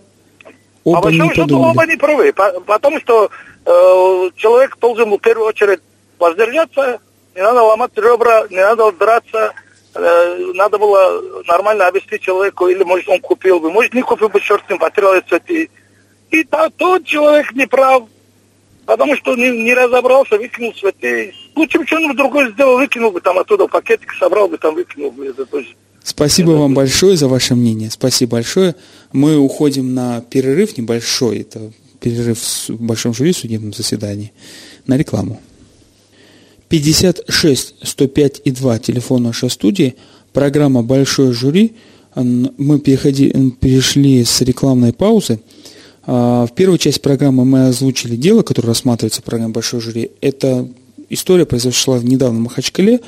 [0.84, 1.70] оба по большому не счету подумали.
[1.72, 3.30] оба не правы, потому что
[3.66, 5.80] э, человек должен в первую очередь
[6.18, 7.00] воздержаться,
[7.34, 9.52] не надо ломать ребра, не надо драться,
[9.94, 14.64] надо было нормально объяснить человеку, или может он купил бы, может не купил бы, черт
[14.66, 15.70] с ним, потерял эти
[16.30, 18.04] и то, тот человек не прав,
[18.86, 21.32] потому что не, не разобрался, выкинул цветы.
[21.54, 25.26] Лучше бы что-нибудь другое сделал, выкинул бы там оттуда пакетик, собрал бы там, выкинул бы.
[25.26, 25.68] Это тоже.
[26.02, 27.90] Спасибо вам большое за ваше мнение.
[27.90, 28.74] Спасибо большое.
[29.12, 31.38] Мы уходим на перерыв небольшой.
[31.38, 34.32] Это перерыв в большом жюри судебном заседании
[34.86, 35.40] на рекламу.
[36.74, 39.94] 56 105 и 2 телефон нашей студии.
[40.32, 41.74] Программа «Большое жюри».
[42.16, 45.38] Мы переходи, перешли с рекламной паузы
[46.04, 50.10] а, в первую часть программы мы озвучили дело, которое рассматривается в программе «Большой жюри».
[50.20, 50.68] Это
[51.10, 53.00] история произошла недавно в Махачкале,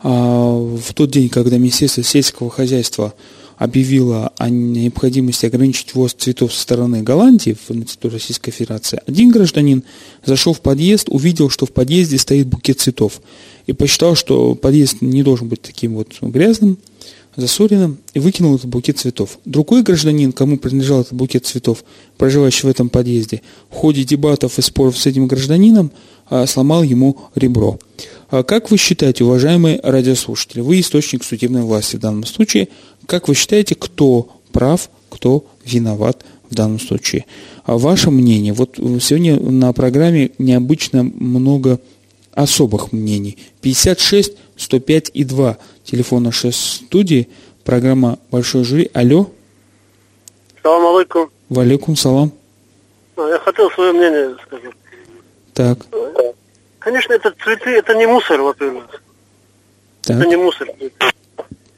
[0.00, 3.14] а, в тот день, когда Министерство сельского хозяйства
[3.56, 9.82] объявило о необходимости ограничить ввоз цветов со стороны Голландии на территории Российской Федерации, один гражданин
[10.24, 13.20] зашел в подъезд, увидел, что в подъезде стоит букет цветов
[13.66, 16.78] и посчитал, что подъезд не должен быть таким вот грязным,
[17.36, 19.38] Засориным и выкинул этот букет цветов.
[19.44, 21.84] Другой гражданин, кому принадлежал этот букет цветов,
[22.16, 25.90] проживающий в этом подъезде, в ходе дебатов и споров с этим гражданином
[26.30, 27.80] а, сломал ему ребро.
[28.30, 32.68] А как вы считаете, уважаемые радиослушатели, вы источник судебной власти в данном случае,
[33.06, 37.26] как вы считаете, кто прав, кто виноват в данном случае?
[37.64, 38.52] А ваше мнение?
[38.52, 41.80] Вот сегодня на программе необычно много
[42.32, 43.38] особых мнений.
[43.60, 45.58] 56 105 и 2.
[45.84, 47.28] Телефон нашей студии.
[47.64, 48.90] Программа «Большой жюри».
[48.92, 49.30] Алло.
[50.62, 51.30] Салам алейкум.
[51.48, 52.32] Валейкум салам.
[53.16, 54.74] А, я хотел свое мнение сказать.
[55.52, 55.78] Так.
[56.78, 59.02] Конечно, это цветы, это не мусор, во-первых.
[60.02, 60.18] Так.
[60.18, 60.68] Это не мусор.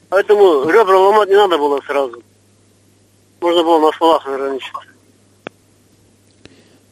[0.09, 2.21] Поэтому ребра ломать не надо было сразу.
[3.41, 4.79] Можно было на словах ограничиться.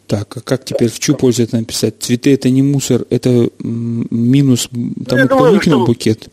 [0.07, 1.95] Так, а как теперь в чью пользу это написать?
[1.99, 6.29] Цветы это не мусор, это минус тому, Я кто думаю, выкинул букет.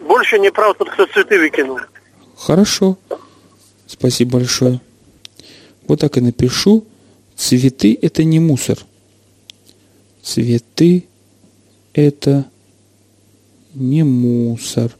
[0.00, 1.78] Больше не прав тот, кто цветы выкинул.
[2.36, 2.96] Хорошо.
[3.86, 4.80] Спасибо большое.
[5.86, 6.86] Вот так и напишу.
[7.36, 8.78] Цветы это не мусор.
[10.22, 11.06] Цветы
[11.92, 12.46] это
[13.74, 14.92] не мусор.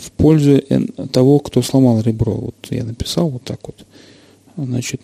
[0.00, 0.80] В пользу э,
[1.12, 2.32] того, кто сломал ребро.
[2.32, 3.86] Вот я написал вот так вот.
[4.56, 5.00] Значит,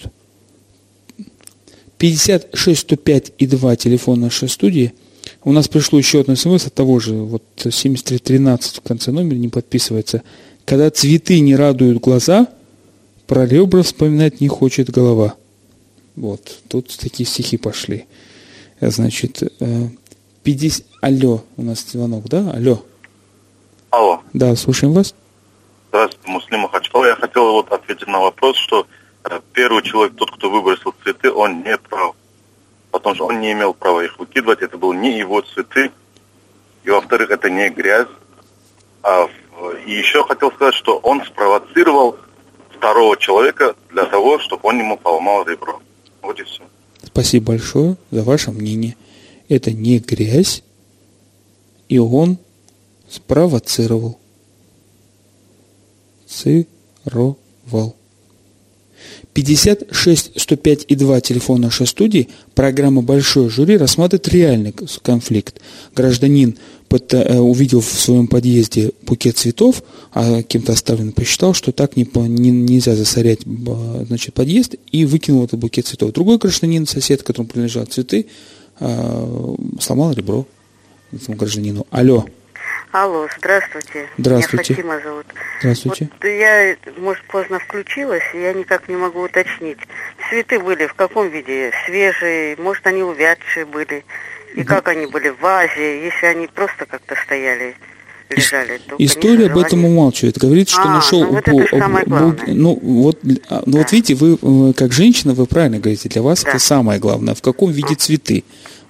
[1.98, 4.92] 56 105 и 2 телефон нашей студии.
[5.44, 9.48] У нас пришло еще одно смс от того же, вот 7313 в конце номера не
[9.48, 10.22] подписывается.
[10.64, 12.48] Когда цветы не радуют глаза,
[13.26, 15.34] про ребра вспоминать не хочет голова.
[16.16, 18.06] Вот, тут такие стихи пошли.
[18.80, 19.88] Э, Значит, э,
[20.42, 20.84] 50...
[21.00, 22.50] Алло, у нас звонок, да?
[22.50, 22.82] Алло.
[23.96, 25.14] Алло, Да, слушаем вас.
[25.88, 27.06] здравствуйте, Муслим Махачкала.
[27.06, 28.86] Я хотел вот ответить на вопрос, что
[29.24, 32.14] э, первый человек, тот, кто выбросил цветы, он не прав.
[32.90, 35.90] Потому что он не имел права их выкидывать, это был не его цветы.
[36.84, 38.08] И во-вторых, это не грязь.
[39.02, 39.30] А,
[39.86, 42.18] и еще хотел сказать, что он спровоцировал
[42.76, 45.80] второго человека для того, чтобы он ему поломал ребро.
[46.20, 46.62] Вот и все.
[47.02, 48.94] Спасибо большое за ваше мнение.
[49.48, 50.62] Это не грязь,
[51.88, 52.36] и он
[53.10, 54.18] спровоцировал.
[56.26, 57.96] Цировал.
[59.32, 62.28] 56 105 и 2 телефон нашей студии.
[62.54, 65.60] Программа «Большое жюри» рассматривает реальный конфликт.
[65.94, 66.56] Гражданин
[66.90, 72.50] э, увидел в своем подъезде букет цветов, а кем-то оставлен, посчитал, что так не, не-
[72.50, 76.12] нельзя засорять значит, подъезд и выкинул этот букет цветов.
[76.12, 78.26] Другой гражданин, сосед, которому принадлежат цветы,
[78.80, 80.46] э, сломал ребро
[81.12, 81.86] этому гражданину.
[81.90, 82.24] Алло,
[82.96, 84.08] Алло, здравствуйте.
[84.16, 84.72] Здравствуйте.
[84.72, 85.26] Меня Фатима зовут.
[85.60, 86.08] здравствуйте.
[86.18, 89.76] Вот я, может, поздно включилась, и я никак не могу уточнить.
[90.30, 91.72] Цветы были в каком виде?
[91.84, 94.02] Свежие, может, они увядшие были?
[94.54, 96.06] И как они были в вазе?
[96.06, 97.74] Если они просто как-то стояли,
[98.30, 100.38] лежали, то, История об этом умалчивает.
[100.38, 101.20] Говорит, что А, нашел...
[101.20, 102.44] ну вот самое бу- главное.
[102.46, 103.18] ну, вот,
[103.50, 103.94] а, ну вот Да.
[103.94, 106.48] видите, вы э, как женщина, вы правильно говорите, для вас Да.
[106.48, 107.34] это самое главное.
[107.34, 108.42] В каком виде цветы?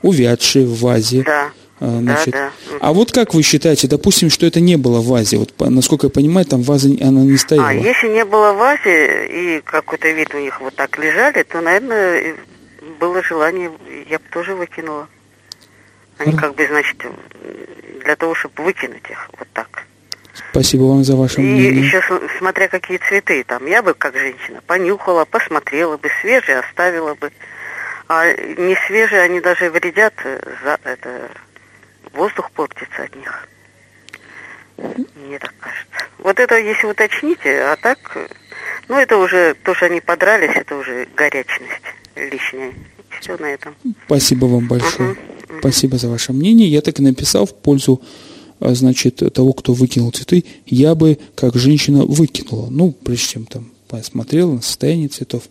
[0.03, 1.25] Увядшие в вазе.
[1.25, 1.51] Да.
[1.79, 2.31] А, значит.
[2.33, 2.51] да.
[2.71, 2.79] Мгм.
[2.81, 5.37] А вот как вы считаете, допустим, что это не было в вазе?
[5.37, 7.69] Вот, насколько я понимаю, там ваза она не стояла.
[7.69, 11.61] А если не было в вазе, и какой-то вид у них вот так лежали, то,
[11.61, 12.35] наверное, и
[12.99, 13.71] было желание,
[14.09, 15.07] я бы тоже выкинула.
[16.19, 16.97] Они Хор- как бы, значит,
[18.05, 19.85] для того, чтобы выкинуть их вот так.
[20.51, 21.85] Спасибо вам за ваше И мнение.
[21.87, 23.67] еще с- смотря какие цветы там.
[23.67, 27.31] Я бы, как женщина, понюхала, посмотрела бы, свежие оставила бы.
[28.09, 30.15] А не свежие, они даже вредят,
[30.65, 31.29] за, это,
[32.17, 33.49] воздух портится от них.
[34.77, 36.11] Мне так кажется.
[36.19, 37.99] Вот это если уточните, а так,
[38.89, 41.83] ну это уже, то, что они подрались, это уже горячность
[42.15, 42.75] лишняя.
[43.21, 43.75] Все на этом.
[44.07, 45.11] Спасибо вам большое.
[45.11, 45.59] Мгм.
[45.61, 46.69] Спасибо за ваше мнение.
[46.69, 48.03] Я так и написал в пользу
[48.61, 52.69] а, значит, того, кто выкинул цветы, я бы, как женщина, выкинула.
[52.71, 55.45] Ну, прежде чем там посмотрела на состояние цветов.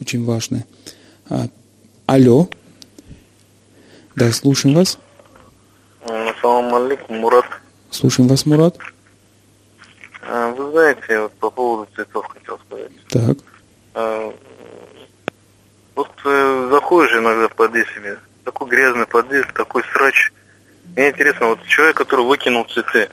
[0.00, 0.64] Очень важное.
[1.28, 1.48] А,
[2.06, 2.48] алло.
[4.14, 4.98] Да, слушаем вас.
[6.10, 7.44] Ассаламу алейкум, Мурат.
[7.90, 8.76] Слушаем вас, Мурат.
[10.22, 12.92] А, Вы знаете, я вот по поводу цветов хотел сказать.
[13.08, 13.36] Так.
[13.94, 14.32] А,
[15.94, 20.32] Вот э, заходишь иногда в подъезд себе, такой грязный подъезд, такой срач.
[20.96, 23.08] Мне интересно, вот человек, который выкинул цветы,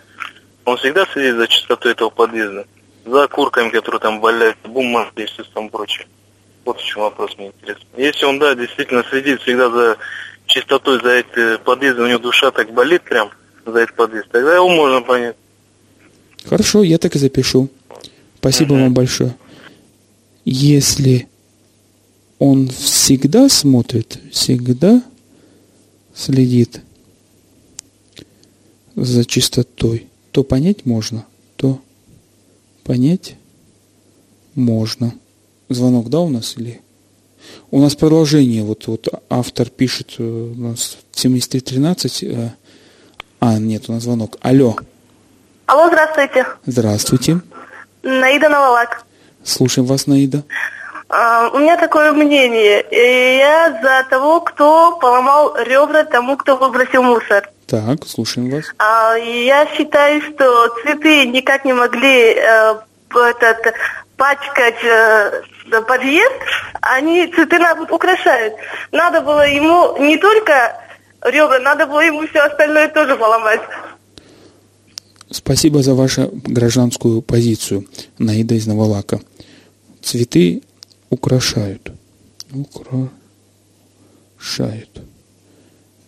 [0.66, 2.66] он всегда следит за чистотой этого подъезда,
[3.06, 6.08] за окурками, которые там валяются, бумажки и все там прочее.
[6.64, 7.86] Вот в чем вопрос мне интересно.
[7.98, 9.98] Если он, да, действительно следит всегда за
[10.46, 13.30] чистотой, за эти подъезды, у него душа так болит прям
[13.66, 15.36] за этот подъезд, тогда его можно понять.
[16.46, 17.70] Хорошо, я так и запишу.
[18.38, 19.36] Спасибо вам большое.
[20.44, 21.28] Если
[22.38, 25.02] он всегда смотрит, всегда
[26.14, 26.82] следит
[28.96, 31.26] за чистотой, то понять можно,
[31.58, 31.82] то
[32.84, 33.36] понять
[34.54, 35.16] можно.
[35.70, 36.82] Звонок, да, у нас или?
[37.72, 42.24] У нас продолжение, вот, вот автор пишет э, у нас 7313.
[42.24, 42.50] Э,
[43.40, 44.38] а, нет, у нас звонок.
[44.42, 44.76] Алло.
[45.66, 46.48] Алло, здравствуйте.
[46.66, 47.42] Здравствуйте.
[48.04, 49.04] Наида Новолак.
[49.44, 50.44] Слушаем вас, Наида.
[51.10, 52.86] А, у меня такое мнение.
[52.92, 57.50] Я за того, кто поломал ребра тому, кто выбросил мусор.
[57.68, 58.66] Так, слушаем вас.
[58.78, 62.76] А, я считаю, что цветы никак не могли э,
[63.10, 63.74] этот,
[64.18, 65.42] пачкать э,
[65.88, 66.34] подъезд,
[66.82, 68.56] они цветы наоборот, украшают.
[68.92, 70.82] Надо было ему не только
[71.22, 73.62] ребра, надо было ему все остальное тоже поломать.
[75.30, 79.20] Спасибо за вашу гражданскую позицию, Наида из Новолака.
[80.02, 80.62] Цветы
[81.10, 81.92] украшают.
[82.54, 83.12] Украшают.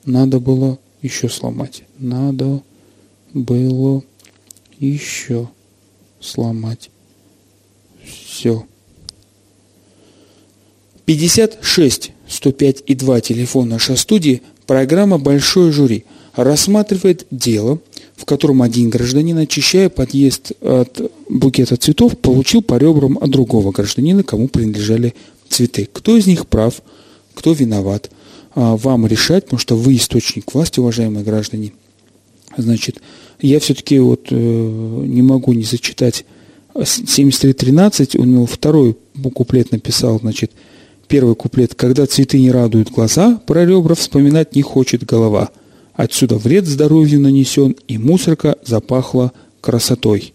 [0.05, 1.83] Надо было еще сломать.
[1.97, 2.61] Надо
[3.33, 4.03] было
[4.79, 5.49] еще
[6.19, 6.89] сломать.
[8.03, 8.65] Все.
[11.07, 14.41] 56 105 и 2 телефон нашей студии.
[14.65, 16.03] Программа «Большое жюри»
[16.35, 17.79] рассматривает дело,
[18.17, 24.21] в котором один гражданин, очищая подъезд от букета цветов, получил по ребрам от другого гражданина,
[24.23, 25.15] кому принадлежали
[25.47, 25.87] цветы.
[25.93, 26.81] Кто из них прав,
[27.33, 28.11] кто виноват,
[28.53, 31.71] а, вам решать, потому что вы источник власти, уважаемые граждане.
[32.57, 32.97] Значит,
[33.39, 36.25] я все-таки вот э, не могу не зачитать
[36.73, 38.97] 73.13, у него второй
[39.33, 40.51] куплет написал, значит,
[41.07, 41.75] первый куплет.
[41.75, 45.49] «Когда цветы не радуют глаза, про ребра вспоминать не хочет голова.
[45.93, 50.33] Отсюда вред здоровью нанесен, и мусорка запахла красотой».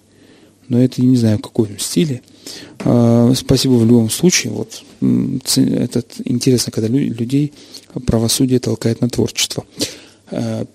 [0.68, 2.22] Но это не знаю, в каком стиле.
[2.80, 4.52] А, спасибо в любом случае.
[4.52, 4.82] Вот,
[5.56, 7.52] это интересно, когда людей
[8.06, 9.64] правосудие толкает на творчество.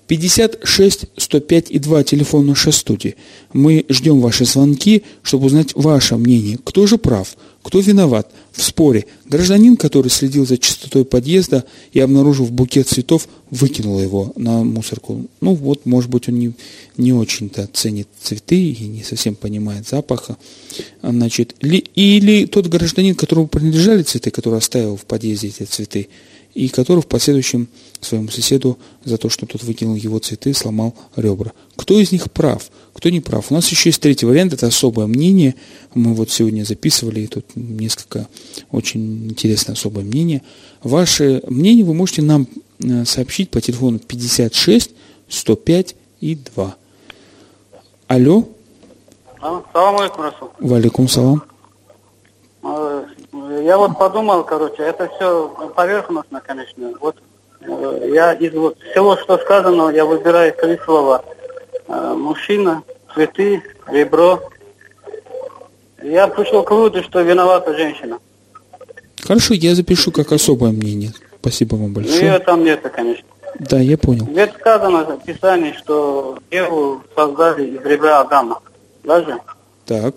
[0.08, 3.16] 56 105 и 2 телефон нашей студии.
[3.54, 6.60] Мы ждем ваши звонки, чтобы узнать ваше мнение.
[6.64, 7.36] Кто же прав?
[7.64, 9.08] Кто виноват в споре?
[9.26, 15.26] Гражданин, который следил за чистотой подъезда и, обнаружив букет цветов, выкинул его на мусорку.
[15.42, 16.54] Ну вот, может быть, он не,
[16.96, 20.38] не очень-то ценит цветы и не совсем понимает запаха.
[21.02, 26.10] Значит, ли, или тот гражданин, которому принадлежали цветы, который оставил в подъезде эти цветы,
[26.58, 27.68] и который в последующем
[28.02, 31.52] своему соседу за то, что тот выкинул его цветы, сломал ребра.
[31.76, 33.52] Кто из них прав, кто не прав?
[33.52, 35.54] У нас еще есть третий вариант, это особое мнение.
[35.94, 38.28] Мы вот сегодня записывали, и тут несколько
[38.72, 40.42] очень интересное особое мнение.
[40.82, 42.48] Ваше мнение вы можете нам
[42.80, 44.92] э, сообщить по телефону 56
[45.30, 46.76] 105 и 2.
[48.08, 48.48] Алло.
[49.40, 50.50] Салам алейкум, Расул.
[50.60, 51.44] Валикум салам.
[53.64, 56.94] Я вот подумал, короче, это все поверхностно, конечно.
[57.00, 57.18] Вот
[57.62, 61.24] э, я из вот всего, что сказано, я выбираю три слова.
[61.88, 64.42] Э, мужчина, цветы, ребро.
[66.02, 68.20] Я пришел к выводу, что виновата женщина.
[69.24, 71.12] Хорошо, я запишу как особое мнение.
[71.42, 72.22] Спасибо вам большое.
[72.22, 73.26] Ее там нет, конечно.
[73.60, 74.26] Да, я понял.
[74.26, 78.62] Ведь сказано в Писании, что Еву создали из ребра Адама.
[79.04, 79.38] Даже?
[79.86, 80.16] Так.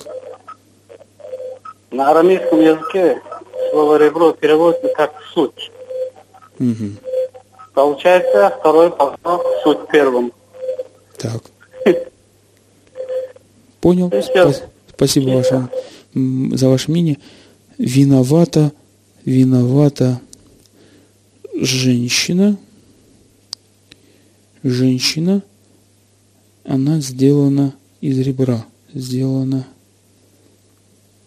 [1.90, 3.20] На арамейском языке
[3.70, 5.70] слово ребро переводится как суть.
[6.58, 6.90] Угу.
[7.74, 10.32] Получается, второй посыл суть первым.
[11.16, 11.42] Так.
[13.80, 14.08] Понял.
[14.08, 14.54] Спа-
[14.94, 15.68] спасибо ваше,
[16.14, 17.18] за ваше мнение.
[17.78, 18.72] Виновата,
[19.24, 20.20] виновата
[21.54, 22.56] женщина.
[24.62, 25.42] Женщина,
[26.64, 28.66] она сделана из ребра.
[28.92, 29.66] Сделана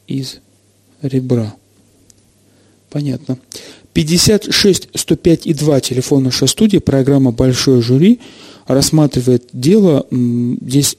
[0.06, 0.43] из
[1.04, 1.54] ребра.
[2.90, 3.38] Понятно.
[3.94, 8.20] 56 105 и 2 телефон нашей студии, программа «Большое жюри»
[8.66, 10.08] рассматривает дело.
[10.10, 10.98] Здесь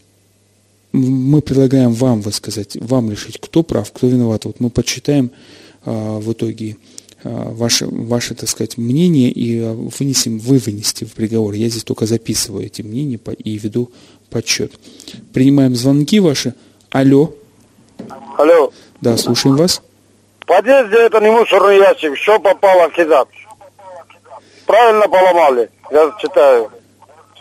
[0.92, 4.44] мы предлагаем вам высказать, вам решить, кто прав, кто виноват.
[4.44, 5.32] Вот мы подсчитаем
[5.84, 6.76] а, в итоге
[7.24, 11.54] а, ваше, ваше, так сказать, мнение и а, вынесем, вы вынести в приговор.
[11.54, 13.90] Я здесь только записываю эти мнения и веду
[14.30, 14.72] подсчет.
[15.32, 16.54] Принимаем звонки ваши.
[16.90, 17.34] Алло.
[18.38, 18.72] Алло.
[19.00, 19.82] Да, слушаем вас.
[20.44, 23.28] В подъезде это не мусорный ящик, что попало кидать.
[24.66, 26.70] Правильно поломали, я читаю.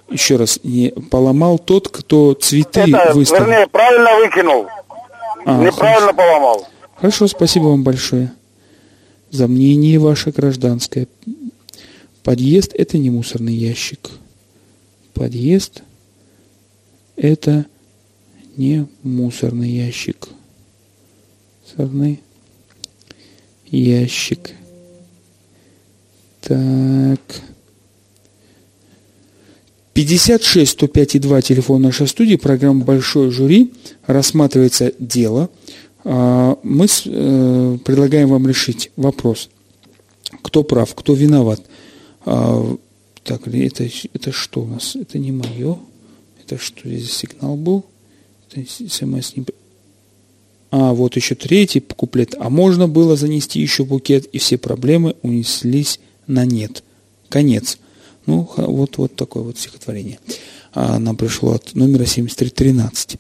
[0.08, 3.46] Еще раз, не поломал тот, кто цветы это, выставил.
[3.46, 4.68] Вернее, правильно выкинул.
[5.46, 6.14] А, Неправильно хорошо.
[6.14, 6.68] поломал.
[6.96, 8.32] Хорошо, спасибо вам большое
[9.32, 11.08] за мнение ваше гражданское.
[12.24, 14.12] Подъезд– это не мусорный ящик.
[15.14, 15.82] Подъезд–
[17.18, 17.66] это
[18.56, 20.30] не мусорный ящик.
[21.64, 22.22] Мусорный
[23.78, 24.52] ящик.
[26.42, 27.20] Так.
[29.94, 33.72] 56 105 и 2 телефон нашей студии, программа «Большое жюри»,
[34.08, 35.50] рассматривается дело.
[36.04, 39.50] А, мы э, предлагаем вам решить вопрос,
[40.42, 41.62] кто прав, кто виноват.
[42.26, 42.76] А,
[43.24, 44.98] Так, это, это что у нас?
[44.98, 45.80] Это не мое.
[46.44, 47.86] Это что здесь сигнал был?
[48.52, 49.46] Это смс не...
[50.76, 52.34] А, вот еще третий куплет.
[52.40, 56.84] А можно было занести еще букет, и все проблемы унеслись на нет.
[57.30, 57.78] Конец.
[58.26, 60.18] Ну, вот, вот такое вот стихотворение.
[60.74, 63.20] А, нам пришло от номера 7313.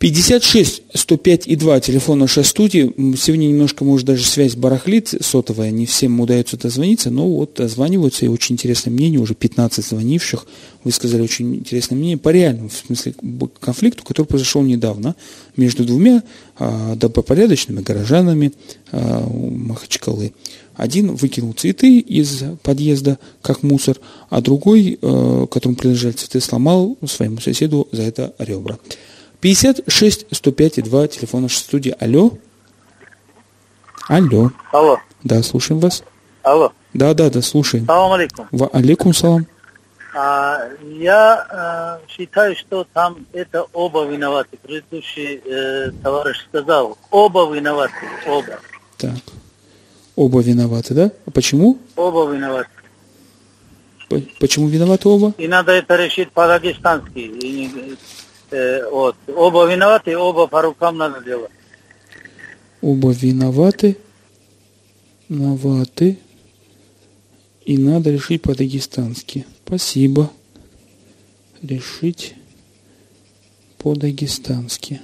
[0.00, 2.90] 56 105 и 2 телефон нашей студии.
[3.18, 8.28] Сегодня немножко, может, даже связь барахлит сотовая, не всем удается дозвониться, но вот дозваниваются, и
[8.28, 10.46] очень интересное мнение, уже 15 звонивших
[10.84, 13.14] высказали очень интересное мнение по реальному, в смысле,
[13.60, 15.16] конфликту, который произошел недавно
[15.58, 16.22] между двумя
[16.58, 18.54] а, добропорядочными горожанами
[18.92, 20.32] а, Махачкалы.
[20.76, 23.98] Один выкинул цветы из подъезда как мусор,
[24.30, 28.78] а другой, э, которому принадлежали цветы, сломал своему соседу за это ребра.
[29.40, 31.94] 56 105 и 2, телефон нашей студии.
[31.98, 32.32] Алло.
[34.08, 34.50] Алло.
[34.72, 36.02] Алло, Да, слушаем вас.
[36.42, 36.72] алло.
[36.92, 37.86] Да, да, да, слушаем.
[37.86, 38.48] Салам алейкум.
[38.50, 39.46] Ва алейкум салам.
[40.12, 44.56] А, я э, считаю, что там это оба виноваты.
[44.60, 47.94] Предыдущий э, товарищ сказал, оба виноваты,
[48.26, 48.58] оба.
[48.98, 49.14] Так.
[50.16, 51.12] Оба виноваты, да?
[51.26, 51.78] А почему?
[51.94, 52.68] Оба виноваты.
[54.40, 55.32] Почему виноваты оба?
[55.38, 57.20] И надо это решить по-дагестански.
[58.50, 59.16] Э, вот.
[59.28, 61.50] Оба виноваты, оба по рукам надо делать.
[62.80, 63.96] Оба виноваты.
[65.28, 66.18] Виноваты.
[67.64, 69.46] И надо решить по-дагестански.
[69.66, 70.30] Спасибо.
[71.62, 72.34] Решить
[73.78, 75.00] по-дагестански.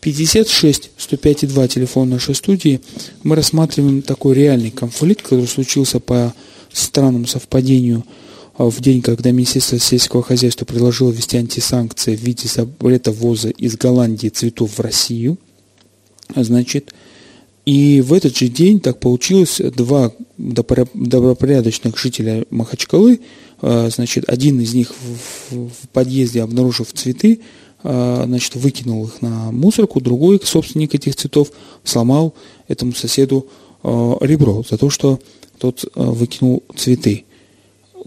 [0.00, 2.80] 56 105 и 2 телефон нашей студии.
[3.22, 6.34] Мы рассматриваем такой реальный конфликт, который случился по
[6.72, 8.04] странному совпадению
[8.58, 14.28] в день, когда Министерство сельского хозяйства предложило ввести антисанкции в виде запрета ввоза из Голландии
[14.28, 15.38] цветов в Россию.
[16.34, 16.94] А, Значит,
[17.66, 23.20] и в этот же день так получилось, два добро- добропорядочных жителя Махачкалы,
[23.60, 24.94] э, значит, один из них
[25.50, 27.40] в, подъезде, обнаружив цветы,
[27.82, 31.52] значит, выкинул их на мусорку, другой собственник этих цветов
[31.84, 32.34] сломал
[32.66, 33.46] этому соседу
[33.84, 35.20] ребро за то, что
[35.58, 37.26] тот выкинул цветы.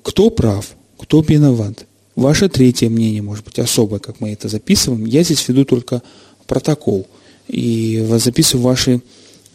[0.04, 1.86] Кто прав, кто виноват?
[2.16, 5.06] Ваше третье мнение, может быть, особое, как мы это записываем.
[5.06, 6.02] Я здесь веду только
[6.48, 7.08] протокол
[7.48, 9.02] и записываю ваши,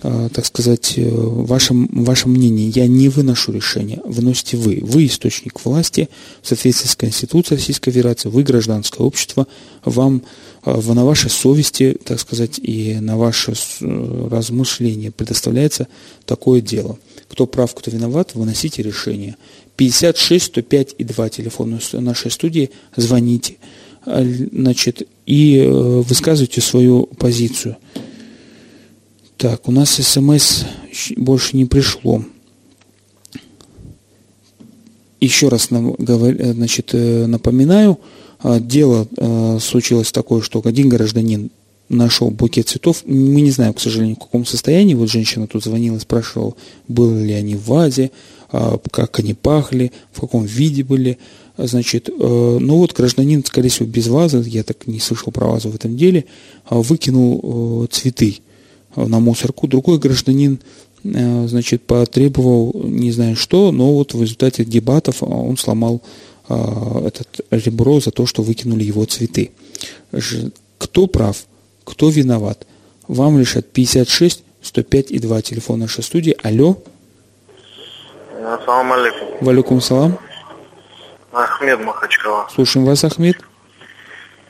[0.03, 2.71] э, так сказать, э, ваше, ваше мнение.
[2.71, 4.81] Я не выношу решения, выносите вы.
[4.83, 6.09] Вы источник власти
[6.43, 9.47] в соответствии с Конституцией Российской Федерации, вы гражданское общество,
[9.85, 10.23] вам
[10.65, 15.87] э, на вашей совести, так сказать, и на ваше размышление предоставляется
[16.25, 16.99] такое дело.
[17.29, 19.37] Кто прав, кто виноват, выносите решение.
[19.77, 23.57] 56 105 и 2 телефон нашей студии, звоните,
[24.07, 24.22] А,
[24.53, 27.77] значит, и э, высказывайте свою позицию.
[29.39, 30.64] Так, у нас смс
[31.16, 32.22] больше не пришло.
[35.20, 37.99] Еще раз э, значит, э, напоминаю,
[38.41, 39.09] а, дело
[39.59, 41.51] случилось такое, что один гражданин
[41.89, 43.03] нашел букет цветов.
[43.07, 44.95] Мы не знаем, к сожалению, в каком состоянии.
[44.95, 46.55] Вот женщина тут звонила, спрашивала,
[46.89, 48.11] были ли они в вазе,
[48.91, 51.19] как они пахли, в каком виде были.
[51.19, 52.13] А, Значит, э,
[52.61, 55.97] ну вот гражданин, скорее всего, без вазы, я так не слышал про вазу в этом
[55.97, 56.25] деле,
[56.65, 58.39] а, выкинул э, цветы
[58.97, 59.69] э, на мусорку.
[59.69, 60.59] Другой гражданин,
[61.05, 66.03] значит, потребовал не знаю что, но вот в результате дебатов а, он сломал
[66.49, 69.51] а, этот ребро за то, что выкинули его цветы.
[70.79, 71.47] Кто прав,
[71.85, 72.67] кто виноват?
[73.07, 76.35] Вам решат 56 105 и 2 телефон нашей студии.
[76.43, 76.79] Алло,
[78.45, 79.29] Ассаламу алейкум.
[79.41, 80.19] валюкум салам.
[81.33, 82.47] Ахмед Махачкала.
[82.55, 83.37] Слушаем вас, Ахмед.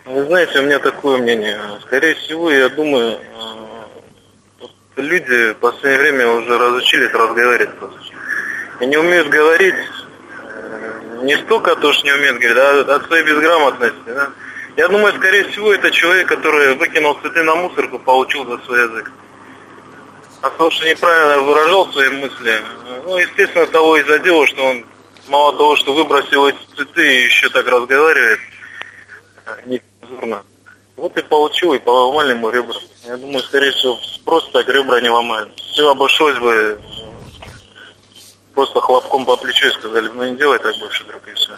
[0.05, 1.59] Вы знаете, у меня такое мнение.
[1.83, 3.19] Скорее всего, я думаю,
[4.61, 4.67] э,
[4.97, 7.79] люди в последнее время уже разучились разговаривать.
[7.79, 8.01] просто.
[8.81, 9.75] И не умеют говорить
[10.43, 13.97] э, не столько то, что не умеют говорить, а от своей безграмотности.
[14.07, 14.29] да.
[14.77, 19.13] Я думаю, скорее всего, это человек, который выкинул цветы на мусорку, получил за свой язык.
[20.45, 22.63] А то, что неправильно выражал свои мысли,
[23.07, 24.85] ну, естественно, того и задело, что он
[25.27, 28.39] мало того, что выбросил эти цветы, еще так разговаривает
[29.65, 30.43] нецензурно.
[30.97, 32.77] Вот и получил, и поломали ему ребра.
[33.07, 35.51] Я думаю, скорее всего, просто так ребра не ломают.
[35.57, 36.79] Все обошлось бы
[38.55, 41.53] просто хлопком по плечу и сказали, ну не делай так больше, друг, и все.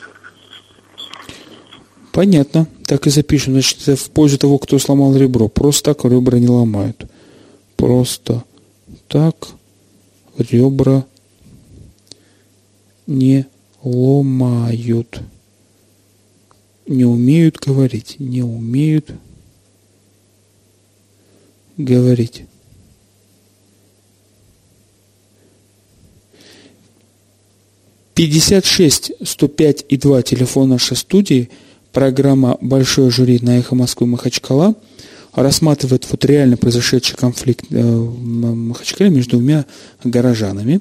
[2.12, 2.68] Понятно.
[2.86, 3.54] Так и запишем.
[3.54, 5.48] Значит, в пользу того, кто сломал ребро.
[5.48, 7.04] Просто так ребра не ломают.
[7.76, 8.44] Просто
[9.16, 9.48] так
[10.36, 11.06] ребра
[13.06, 13.46] не
[13.82, 15.22] ломают.
[16.86, 19.10] Не умеют говорить, не умеют
[21.78, 22.44] говорить.
[28.12, 31.48] Пятьдесят шесть сто пять и два телефон нашей студии,
[31.90, 34.74] программа «Большое жюри» на «Эхо Москвы» Махачкала
[35.36, 39.66] рассматривает вот реально произошедший конфликт э, в Махачкале между двумя
[40.02, 40.80] горожанами,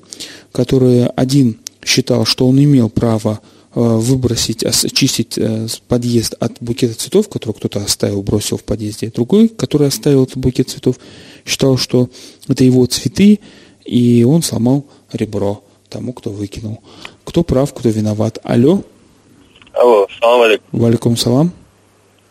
[0.51, 3.41] которые один считал, что он имел право
[3.76, 9.12] э, выбросить, очистить э, подъезд от букета цветов, который кто-то оставил, бросил в подъезде.
[9.14, 10.95] Другой, который оставил этот букет цветов,
[11.45, 12.10] считал, что
[12.47, 13.39] это его цветы,
[13.84, 16.80] и он сломал ребро тому, кто выкинул.
[17.26, 18.39] Кто прав, кто виноват.
[18.43, 18.84] Алло.
[19.74, 20.80] Алло, салам алейкум.
[20.80, 21.51] Валикум салам.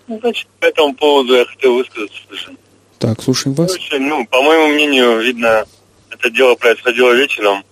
[0.06, 2.18] Значит, по этому поводу я хотел высказаться.
[2.28, 2.56] Слушай.
[2.98, 3.72] Так, слушаем вас.
[3.72, 5.64] Короче, ну, по моему мнению, видно,
[6.10, 7.64] это дело происходило вечером,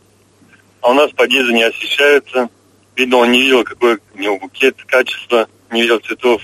[0.80, 2.48] а у нас подъезды не освещаются.
[2.96, 6.42] Видно, он не видел, какой у него букет, качество, не видел цветов.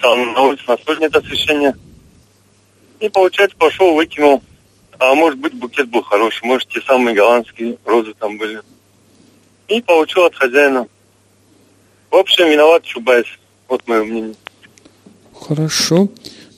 [0.00, 1.76] Там на улице на нет освещения.
[3.00, 4.42] И, получается, пошел, выкинул.
[4.98, 8.62] А может быть, букет был хороший, может, те самые голландские розы там были.
[9.68, 10.86] И получил от хозяина.
[12.10, 13.26] В общем, виноват Чубайс.
[13.68, 14.34] Вот мое мнение.
[15.34, 16.08] Хорошо.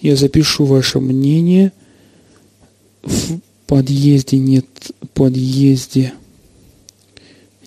[0.00, 1.72] Я запишу ваше мнение.
[3.02, 4.66] В подъезде нет
[5.14, 6.12] подъезде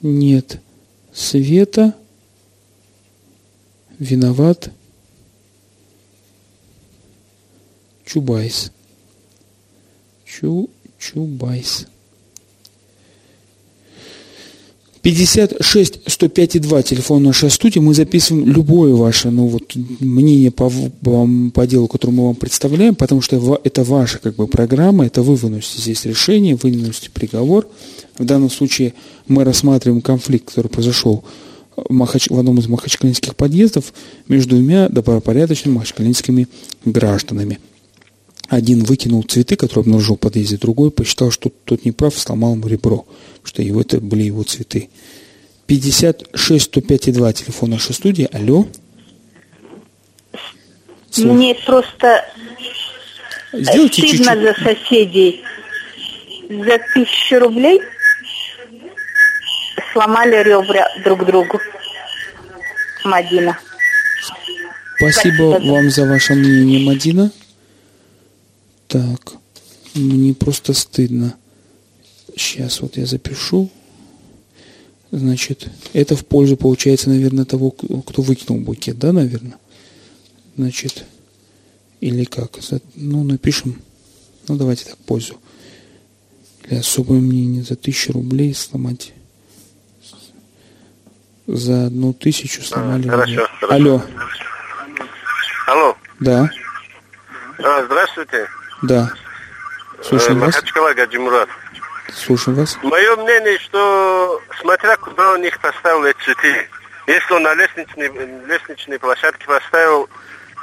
[0.02, 0.60] нет
[1.14, 1.96] света.
[4.00, 4.72] Виноват
[8.06, 8.72] Чубайс.
[10.26, 11.88] Чу Чубайс.
[15.02, 17.80] 56 105 и 2 телефон нашей студии.
[17.80, 22.93] Мы записываем любое ваше ну, вот, мнение по, по, по делу, которое мы вам представляем,
[22.93, 27.68] потому что это ваша как бы, программа, это вы выносите здесь решение, вы выносите приговор.
[28.18, 28.93] В данном случае
[29.28, 31.24] мы рассматриваем конфликт, который произошел
[31.89, 32.30] Махач...
[32.30, 33.93] в одном из махачкалинских подъездов
[34.28, 36.47] между двумя добропорядочными махачкалинскими
[36.86, 37.60] гражданами.
[38.49, 42.68] Один выкинул цветы, которые обнаружил в подъезде, другой посчитал, что тот не прав, сломал ему
[42.68, 43.06] ребро,
[43.44, 44.89] что его, это были его цветы.
[45.68, 48.28] 56 105 и 2 телефон нашей студии.
[48.32, 48.68] Алло.
[51.10, 51.32] Слушай.
[51.32, 52.26] Мне просто
[53.54, 54.58] Сделайте стыдно чуть-чуть.
[54.58, 55.44] за соседей.
[56.50, 57.82] За тысячу рублей
[59.94, 61.60] сломали ребра друг другу.
[63.04, 63.58] Мадина.
[64.98, 67.32] Спасибо вам за ваше мнение, Мадина.
[68.88, 69.34] Так,
[69.96, 71.36] мне просто стыдно.
[72.36, 73.70] Сейчас вот я запишу.
[75.12, 79.58] Значит, это в пользу, получается, наверное, того, кто выкинул букет, да, наверное?
[80.56, 81.04] Значит,
[82.00, 82.60] или как?
[82.96, 83.82] Ну, напишем.
[84.48, 85.40] Ну, давайте так, пользу.
[86.64, 89.14] Или особое мнение за тысячу рублей сломать.
[91.48, 93.08] За одну тысячу сломали.
[93.08, 93.74] А, хорошо, хорошо.
[93.74, 94.02] Алло.
[95.68, 95.98] Алло.
[96.22, 96.50] Да.
[97.60, 98.48] А, здравствуйте.
[98.82, 99.14] Да.
[100.04, 100.56] Слушаем э, вас.
[100.56, 101.50] Махачкала Гаджимурат.
[102.14, 102.78] Слушаем вас.
[102.84, 106.68] Мое мнение, что смотря куда он их поставил эти цветы.
[107.07, 108.09] Если он на лестничной,
[108.47, 110.09] лестничной площадке поставил,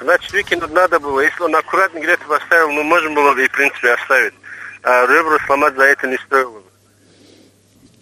[0.00, 1.20] значит выкинуть надо было.
[1.20, 4.34] Если он аккуратно где-то поставил, ну можно было бы и в принципе оставить.
[4.82, 6.62] А ребра сломать за это не стоило.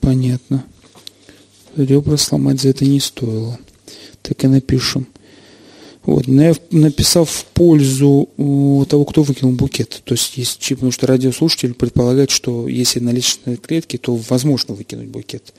[0.01, 0.65] Понятно.
[1.77, 3.59] Ребра сломать за это не стоило.
[4.23, 5.07] Так и напишем.
[6.07, 8.29] Вот, но я написал в пользу
[8.89, 10.03] того, кто выкинул букет.
[10.05, 15.09] То есть, есть, потому что радиослушатель предполагает, что если на личной клетке, то возможно выкинуть
[15.09, 15.53] букет.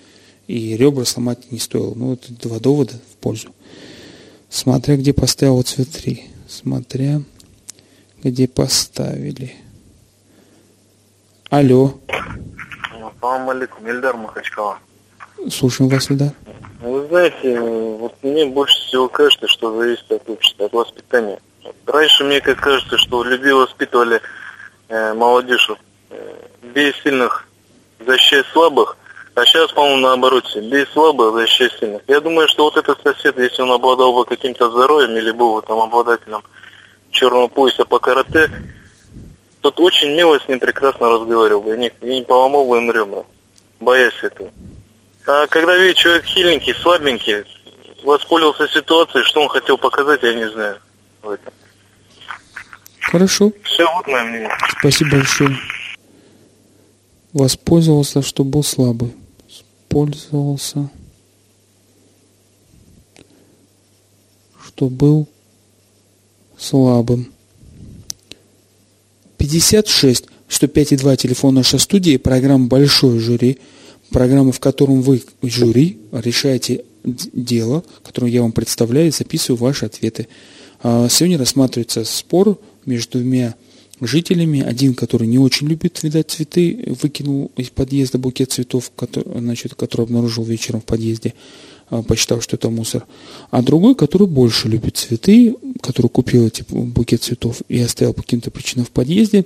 [0.48, 1.94] И ребра сломать не стоило.
[1.94, 3.50] Ну, это два довода в пользу.
[4.50, 6.24] Смотря где поставил цвет 3.
[6.48, 7.22] Смотря
[8.24, 9.54] где поставили.
[11.50, 12.00] Алло.
[13.18, 14.80] Ассаламу алейкум, Ильдар Махачкала.
[15.50, 16.34] Слушаем вас, Ильдар.
[16.80, 21.40] Вы знаете, вот мне больше всего кажется, что зависит от общества, от воспитания.
[21.86, 24.22] Раньше мне как кажется, что людей воспитывали
[24.88, 25.72] э, молодежь,
[26.12, 26.16] э,
[26.62, 27.48] бей сильных,
[28.06, 28.96] защищай слабых,
[29.34, 32.04] а сейчас, по-моему, наоборот, бей слабых, защищай сильных.
[32.08, 35.62] Я думаю, что вот этот сосед, если он обладал бы каким-то здоровьем или был бы
[35.64, 36.44] там обладателем
[37.10, 38.52] черного пояса по карате,
[39.62, 42.92] тот очень мило с ним прекрасно разговаривал бы и не, и не поломал бы им
[42.92, 43.24] ребра,
[43.80, 44.52] боясь этого.
[45.28, 47.44] А когда видит человек хиленький, слабенький,
[48.04, 50.80] воспользовался ситуацией, что он хотел показать, я не знаю.
[53.02, 53.52] Хорошо.
[53.64, 54.50] Все, вот мое мнение.
[54.80, 55.58] Спасибо большое.
[57.34, 59.14] Воспользовался, что был слабый.
[59.90, 60.90] Воспользовался,
[64.66, 65.28] что был
[66.58, 67.34] слабым.
[69.38, 73.60] 56 105,2 телефон нашей студии, программа «Большой жюри»
[74.10, 80.28] Программа, в котором вы, жюри, решаете дело, которое я вам представляю, и записываю ваши ответы.
[80.82, 83.56] А, сегодня рассматривается спор между двумя
[84.02, 84.62] жителями.
[84.62, 90.04] Один, который не очень любит видать цветы, выкинул из подъезда букет цветов, который, значит, который
[90.04, 91.34] обнаружил вечером в подъезде,
[91.90, 93.06] а, посчитав, что это мусор.
[93.52, 98.52] А другой, который больше любит цветы, который купил эти букет цветов и оставил по каким-то
[98.52, 99.46] причинам в подъезде,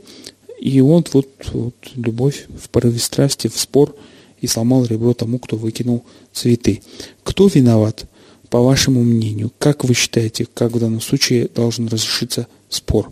[0.59, 3.95] и он вот, вот любовь в порыве страсти, в спор
[4.41, 6.81] и сломал ребро тому, кто выкинул цветы.
[7.23, 8.05] Кто виноват,
[8.49, 9.51] по вашему мнению?
[9.57, 13.09] Как вы считаете, как в данном случае должен разрешиться спор?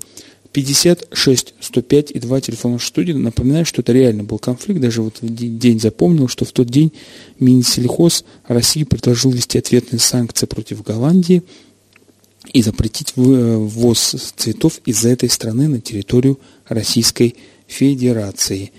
[0.51, 3.13] 56 105 и 2 телефона студии.
[3.13, 4.81] Напоминаю, что это реально был конфликт.
[4.81, 6.91] Даже вот день запомнил, что в тот день
[7.39, 11.43] Минсельхоз России предложил ввести ответные санкции против Голландии
[12.51, 17.35] и запретить ввоз цветов из этой страны на территорию Российской
[17.67, 18.71] Федерации.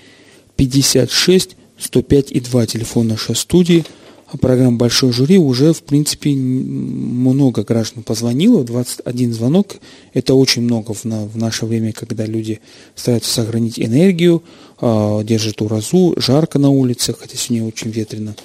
[0.57, 3.85] 56 105 и 2 телефон нашей студии.
[4.33, 8.63] А программа «Большой жюри» уже, в принципе, много граждан позвонило.
[8.63, 9.77] 21 звонок–
[10.15, 12.61] это очень много в, на, в наше время, когда люди
[12.95, 14.45] стараются сохранить энергию,
[14.81, 18.37] э, держат уразу, жарко на улице, хотя сегодня очень ветрено.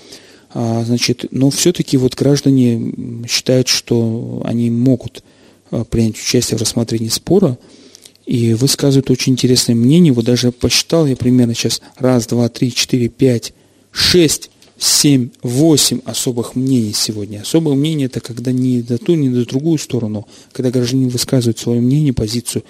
[0.56, 5.24] А, значит, но все-таки вот граждане считают, что они могут
[5.70, 7.60] а, принять участие в рассмотрении спора–
[8.26, 10.12] и высказывают очень интересное мнение.
[10.12, 13.54] Вот даже посчитал я примерно сейчас раз, два, три, четыре, пять,
[13.92, 17.42] шесть, семь, восемь особых мнений сегодня.
[17.42, 21.80] Особое мнение это когда не до ту, не до другую сторону, когда гражданин высказывает свое
[21.80, 22.64] мнение, позицию,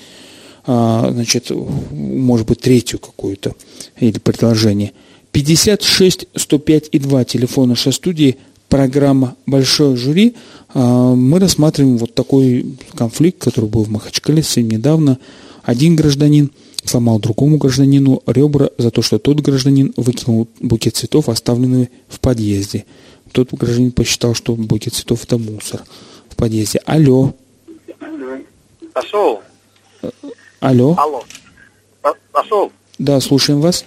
[0.67, 1.51] а, значит,
[1.91, 3.55] может быть, третью какую-то
[3.99, 4.91] или предложение.
[5.31, 8.37] 56 105 и 2 телефон нашей студии,
[8.69, 10.35] программа «Большое жюри».
[10.73, 15.17] А, мы рассматриваем вот такой конфликт, который был в Махачкале совсем недавно–
[15.65, 16.51] один гражданин
[16.83, 22.85] сломал другому гражданину ребра за то, что тот гражданин выкинул букет цветов, оставленный в подъезде.
[23.31, 25.81] Тот гражданин посчитал, что букет цветов это мусор
[26.29, 26.79] в подъезде.
[26.85, 27.33] Алло.
[28.93, 29.41] Пошел.
[30.59, 30.95] Алло.
[30.97, 31.23] Алло.
[32.31, 32.71] Пошел.
[32.99, 33.83] Да, слушаем вас.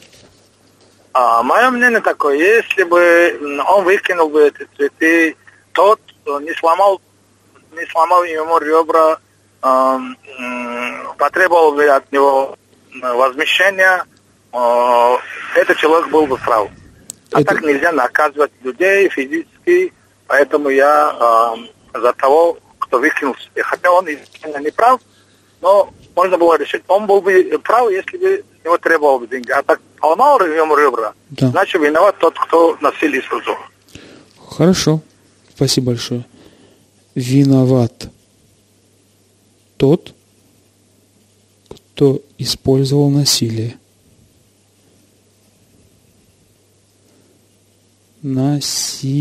[1.12, 5.37] А, мое мнение такое, если бы он выкинул бы эти цветы,
[5.72, 6.01] тот
[6.43, 7.01] не сломал,
[7.72, 9.18] не сломал ему ребра,
[11.19, 12.57] потребовал бы от него
[13.03, 14.05] возмещения,
[14.53, 16.71] этот человек был бы прав.
[17.33, 17.55] А это...
[17.55, 19.93] так нельзя наказывать людей физически,
[20.27, 21.55] поэтому я
[21.95, 25.01] э, за того, кто выкинул, хотя он изначально не прав,
[25.61, 29.51] но можно было решить, он был бы прав, если бы его требовал бы деньги.
[29.51, 31.49] А так поломал ему ребра, да.
[31.49, 33.59] значит виноват тот, кто насилие использовал.
[34.49, 35.01] Хорошо,
[35.55, 36.25] спасибо большое.
[37.14, 38.09] Виноват
[39.77, 40.14] тот,
[41.99, 43.74] кто использовал насилие.
[48.22, 49.18] Насилие.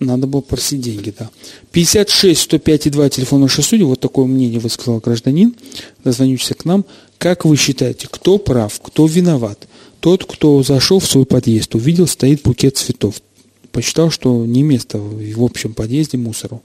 [0.00, 1.30] Надо было просить деньги, да.
[1.70, 3.84] 56 105 и 2 телефон нашей студии.
[3.84, 5.54] Вот такое мнение высказал гражданин,
[6.02, 6.84] дозвонившийся к нам.
[7.18, 9.68] Как вы считаете, кто прав, кто виноват?
[10.00, 13.22] Тот, кто зашел в свой подъезд, увидел, стоит букет цветов.
[13.70, 16.62] Посчитал, что не место в общем подъезде мусору.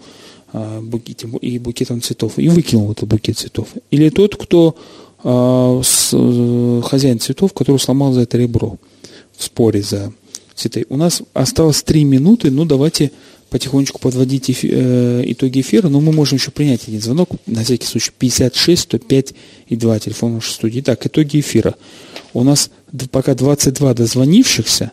[0.58, 3.68] А, букете, и букетом цветов, и выкинул этот букет цветов.
[3.92, 4.76] Или тот, кто
[5.24, 8.78] а, э, хозяин цветов, который сломал за это ребро
[9.38, 10.12] в споре за
[10.56, 10.88] цветы.
[10.90, 13.12] У нас осталось три минуты, ну давайте
[13.52, 18.12] потихонечку подводить э, итоги эфира, но мы можем еще принять один звонок, на всякий случай,
[18.18, 19.34] 56 105
[19.68, 20.82] и 2, телефон нашей студии.
[20.82, 21.76] Так, итоги эфира.
[22.34, 22.72] У нас
[23.12, 24.92] пока 22 дозвонившихся,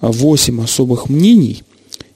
[0.00, 1.64] 8 особых мнений–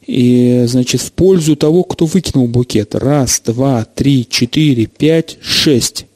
[0.07, 2.95] и, значит, в пользу того, кто выкинул букет.
[2.95, 6.07] Раз, два, три, четыре, пять, шесть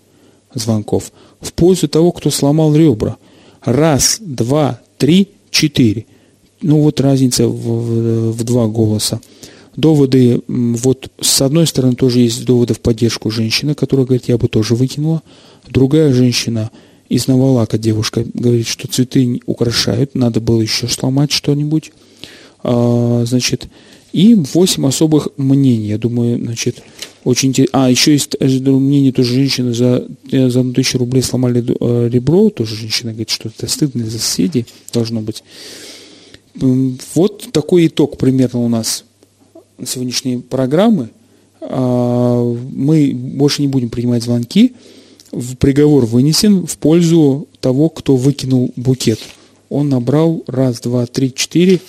[0.55, 1.13] звонков.
[1.41, 3.17] В пользу того, кто сломал ребра.
[3.63, 6.07] Раз, два, три, четыре.
[6.63, 9.21] Ну вот разница в, в, в два голоса.
[9.77, 14.49] Доводы, вот с одной стороны тоже есть доводы в поддержку женщины, которая говорит, я бы
[14.49, 15.23] тоже выкинула.
[15.69, 16.71] Другая женщина
[17.09, 21.93] из Навалака, девушка, говорит, что цветы украшают, надо было еще сломать что-нибудь.
[22.65, 23.69] А, значит,
[24.13, 25.89] и 8 особых мнений.
[25.89, 26.83] Я думаю, значит,
[27.25, 27.85] очень интересно.
[27.85, 32.49] А, еще есть мнение тоже женщины за, э, за тысячу рублей сломали э, ребро.
[32.51, 35.45] Тоже женщина говорит, что это стыдно за соседей должно быть.
[36.55, 39.05] Вот такой итог примерно у нас
[39.85, 41.11] сегодняшней программы.
[41.61, 42.43] А,
[42.73, 44.73] мы больше не будем принимать звонки.
[45.59, 49.19] Приговор вынесен в пользу того, кто выкинул букет.
[49.69, 51.81] Он набрал раз, два, три, четыре,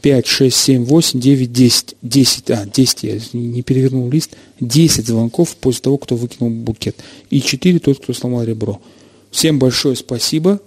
[0.00, 1.96] 5, 6, 7, 8, 9, 10.
[2.02, 4.30] 10, а, 10, я не перевернул лист.
[4.60, 6.96] 10 звонков после того, кто выкинул букет.
[7.30, 8.80] И 4 тот, кто сломал ребро.
[9.30, 10.60] Всем большое спасибо.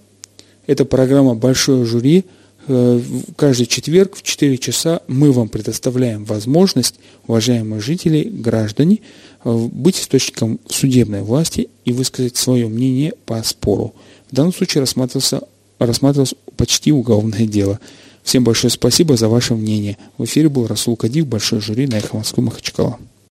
[0.68, 2.26] Это программа «Большое жюри».
[2.68, 3.02] Э,
[3.36, 6.96] каждый четверг в 4 часа мы вам предоставляем возможность,
[7.28, 9.00] уважаемые жители, граждане,
[9.44, 13.96] э, быть источником судебной власти и высказать свое мнение по спору.
[14.30, 15.42] В данном случае рассматривался,
[15.80, 17.80] рассматривалось почти уголовное дело.
[18.24, 19.98] Всем большое спасибо за ваше мнение.
[20.18, 22.98] В эфире был Расул Кадив, большой жюри на Эхо Москвы Махачкала.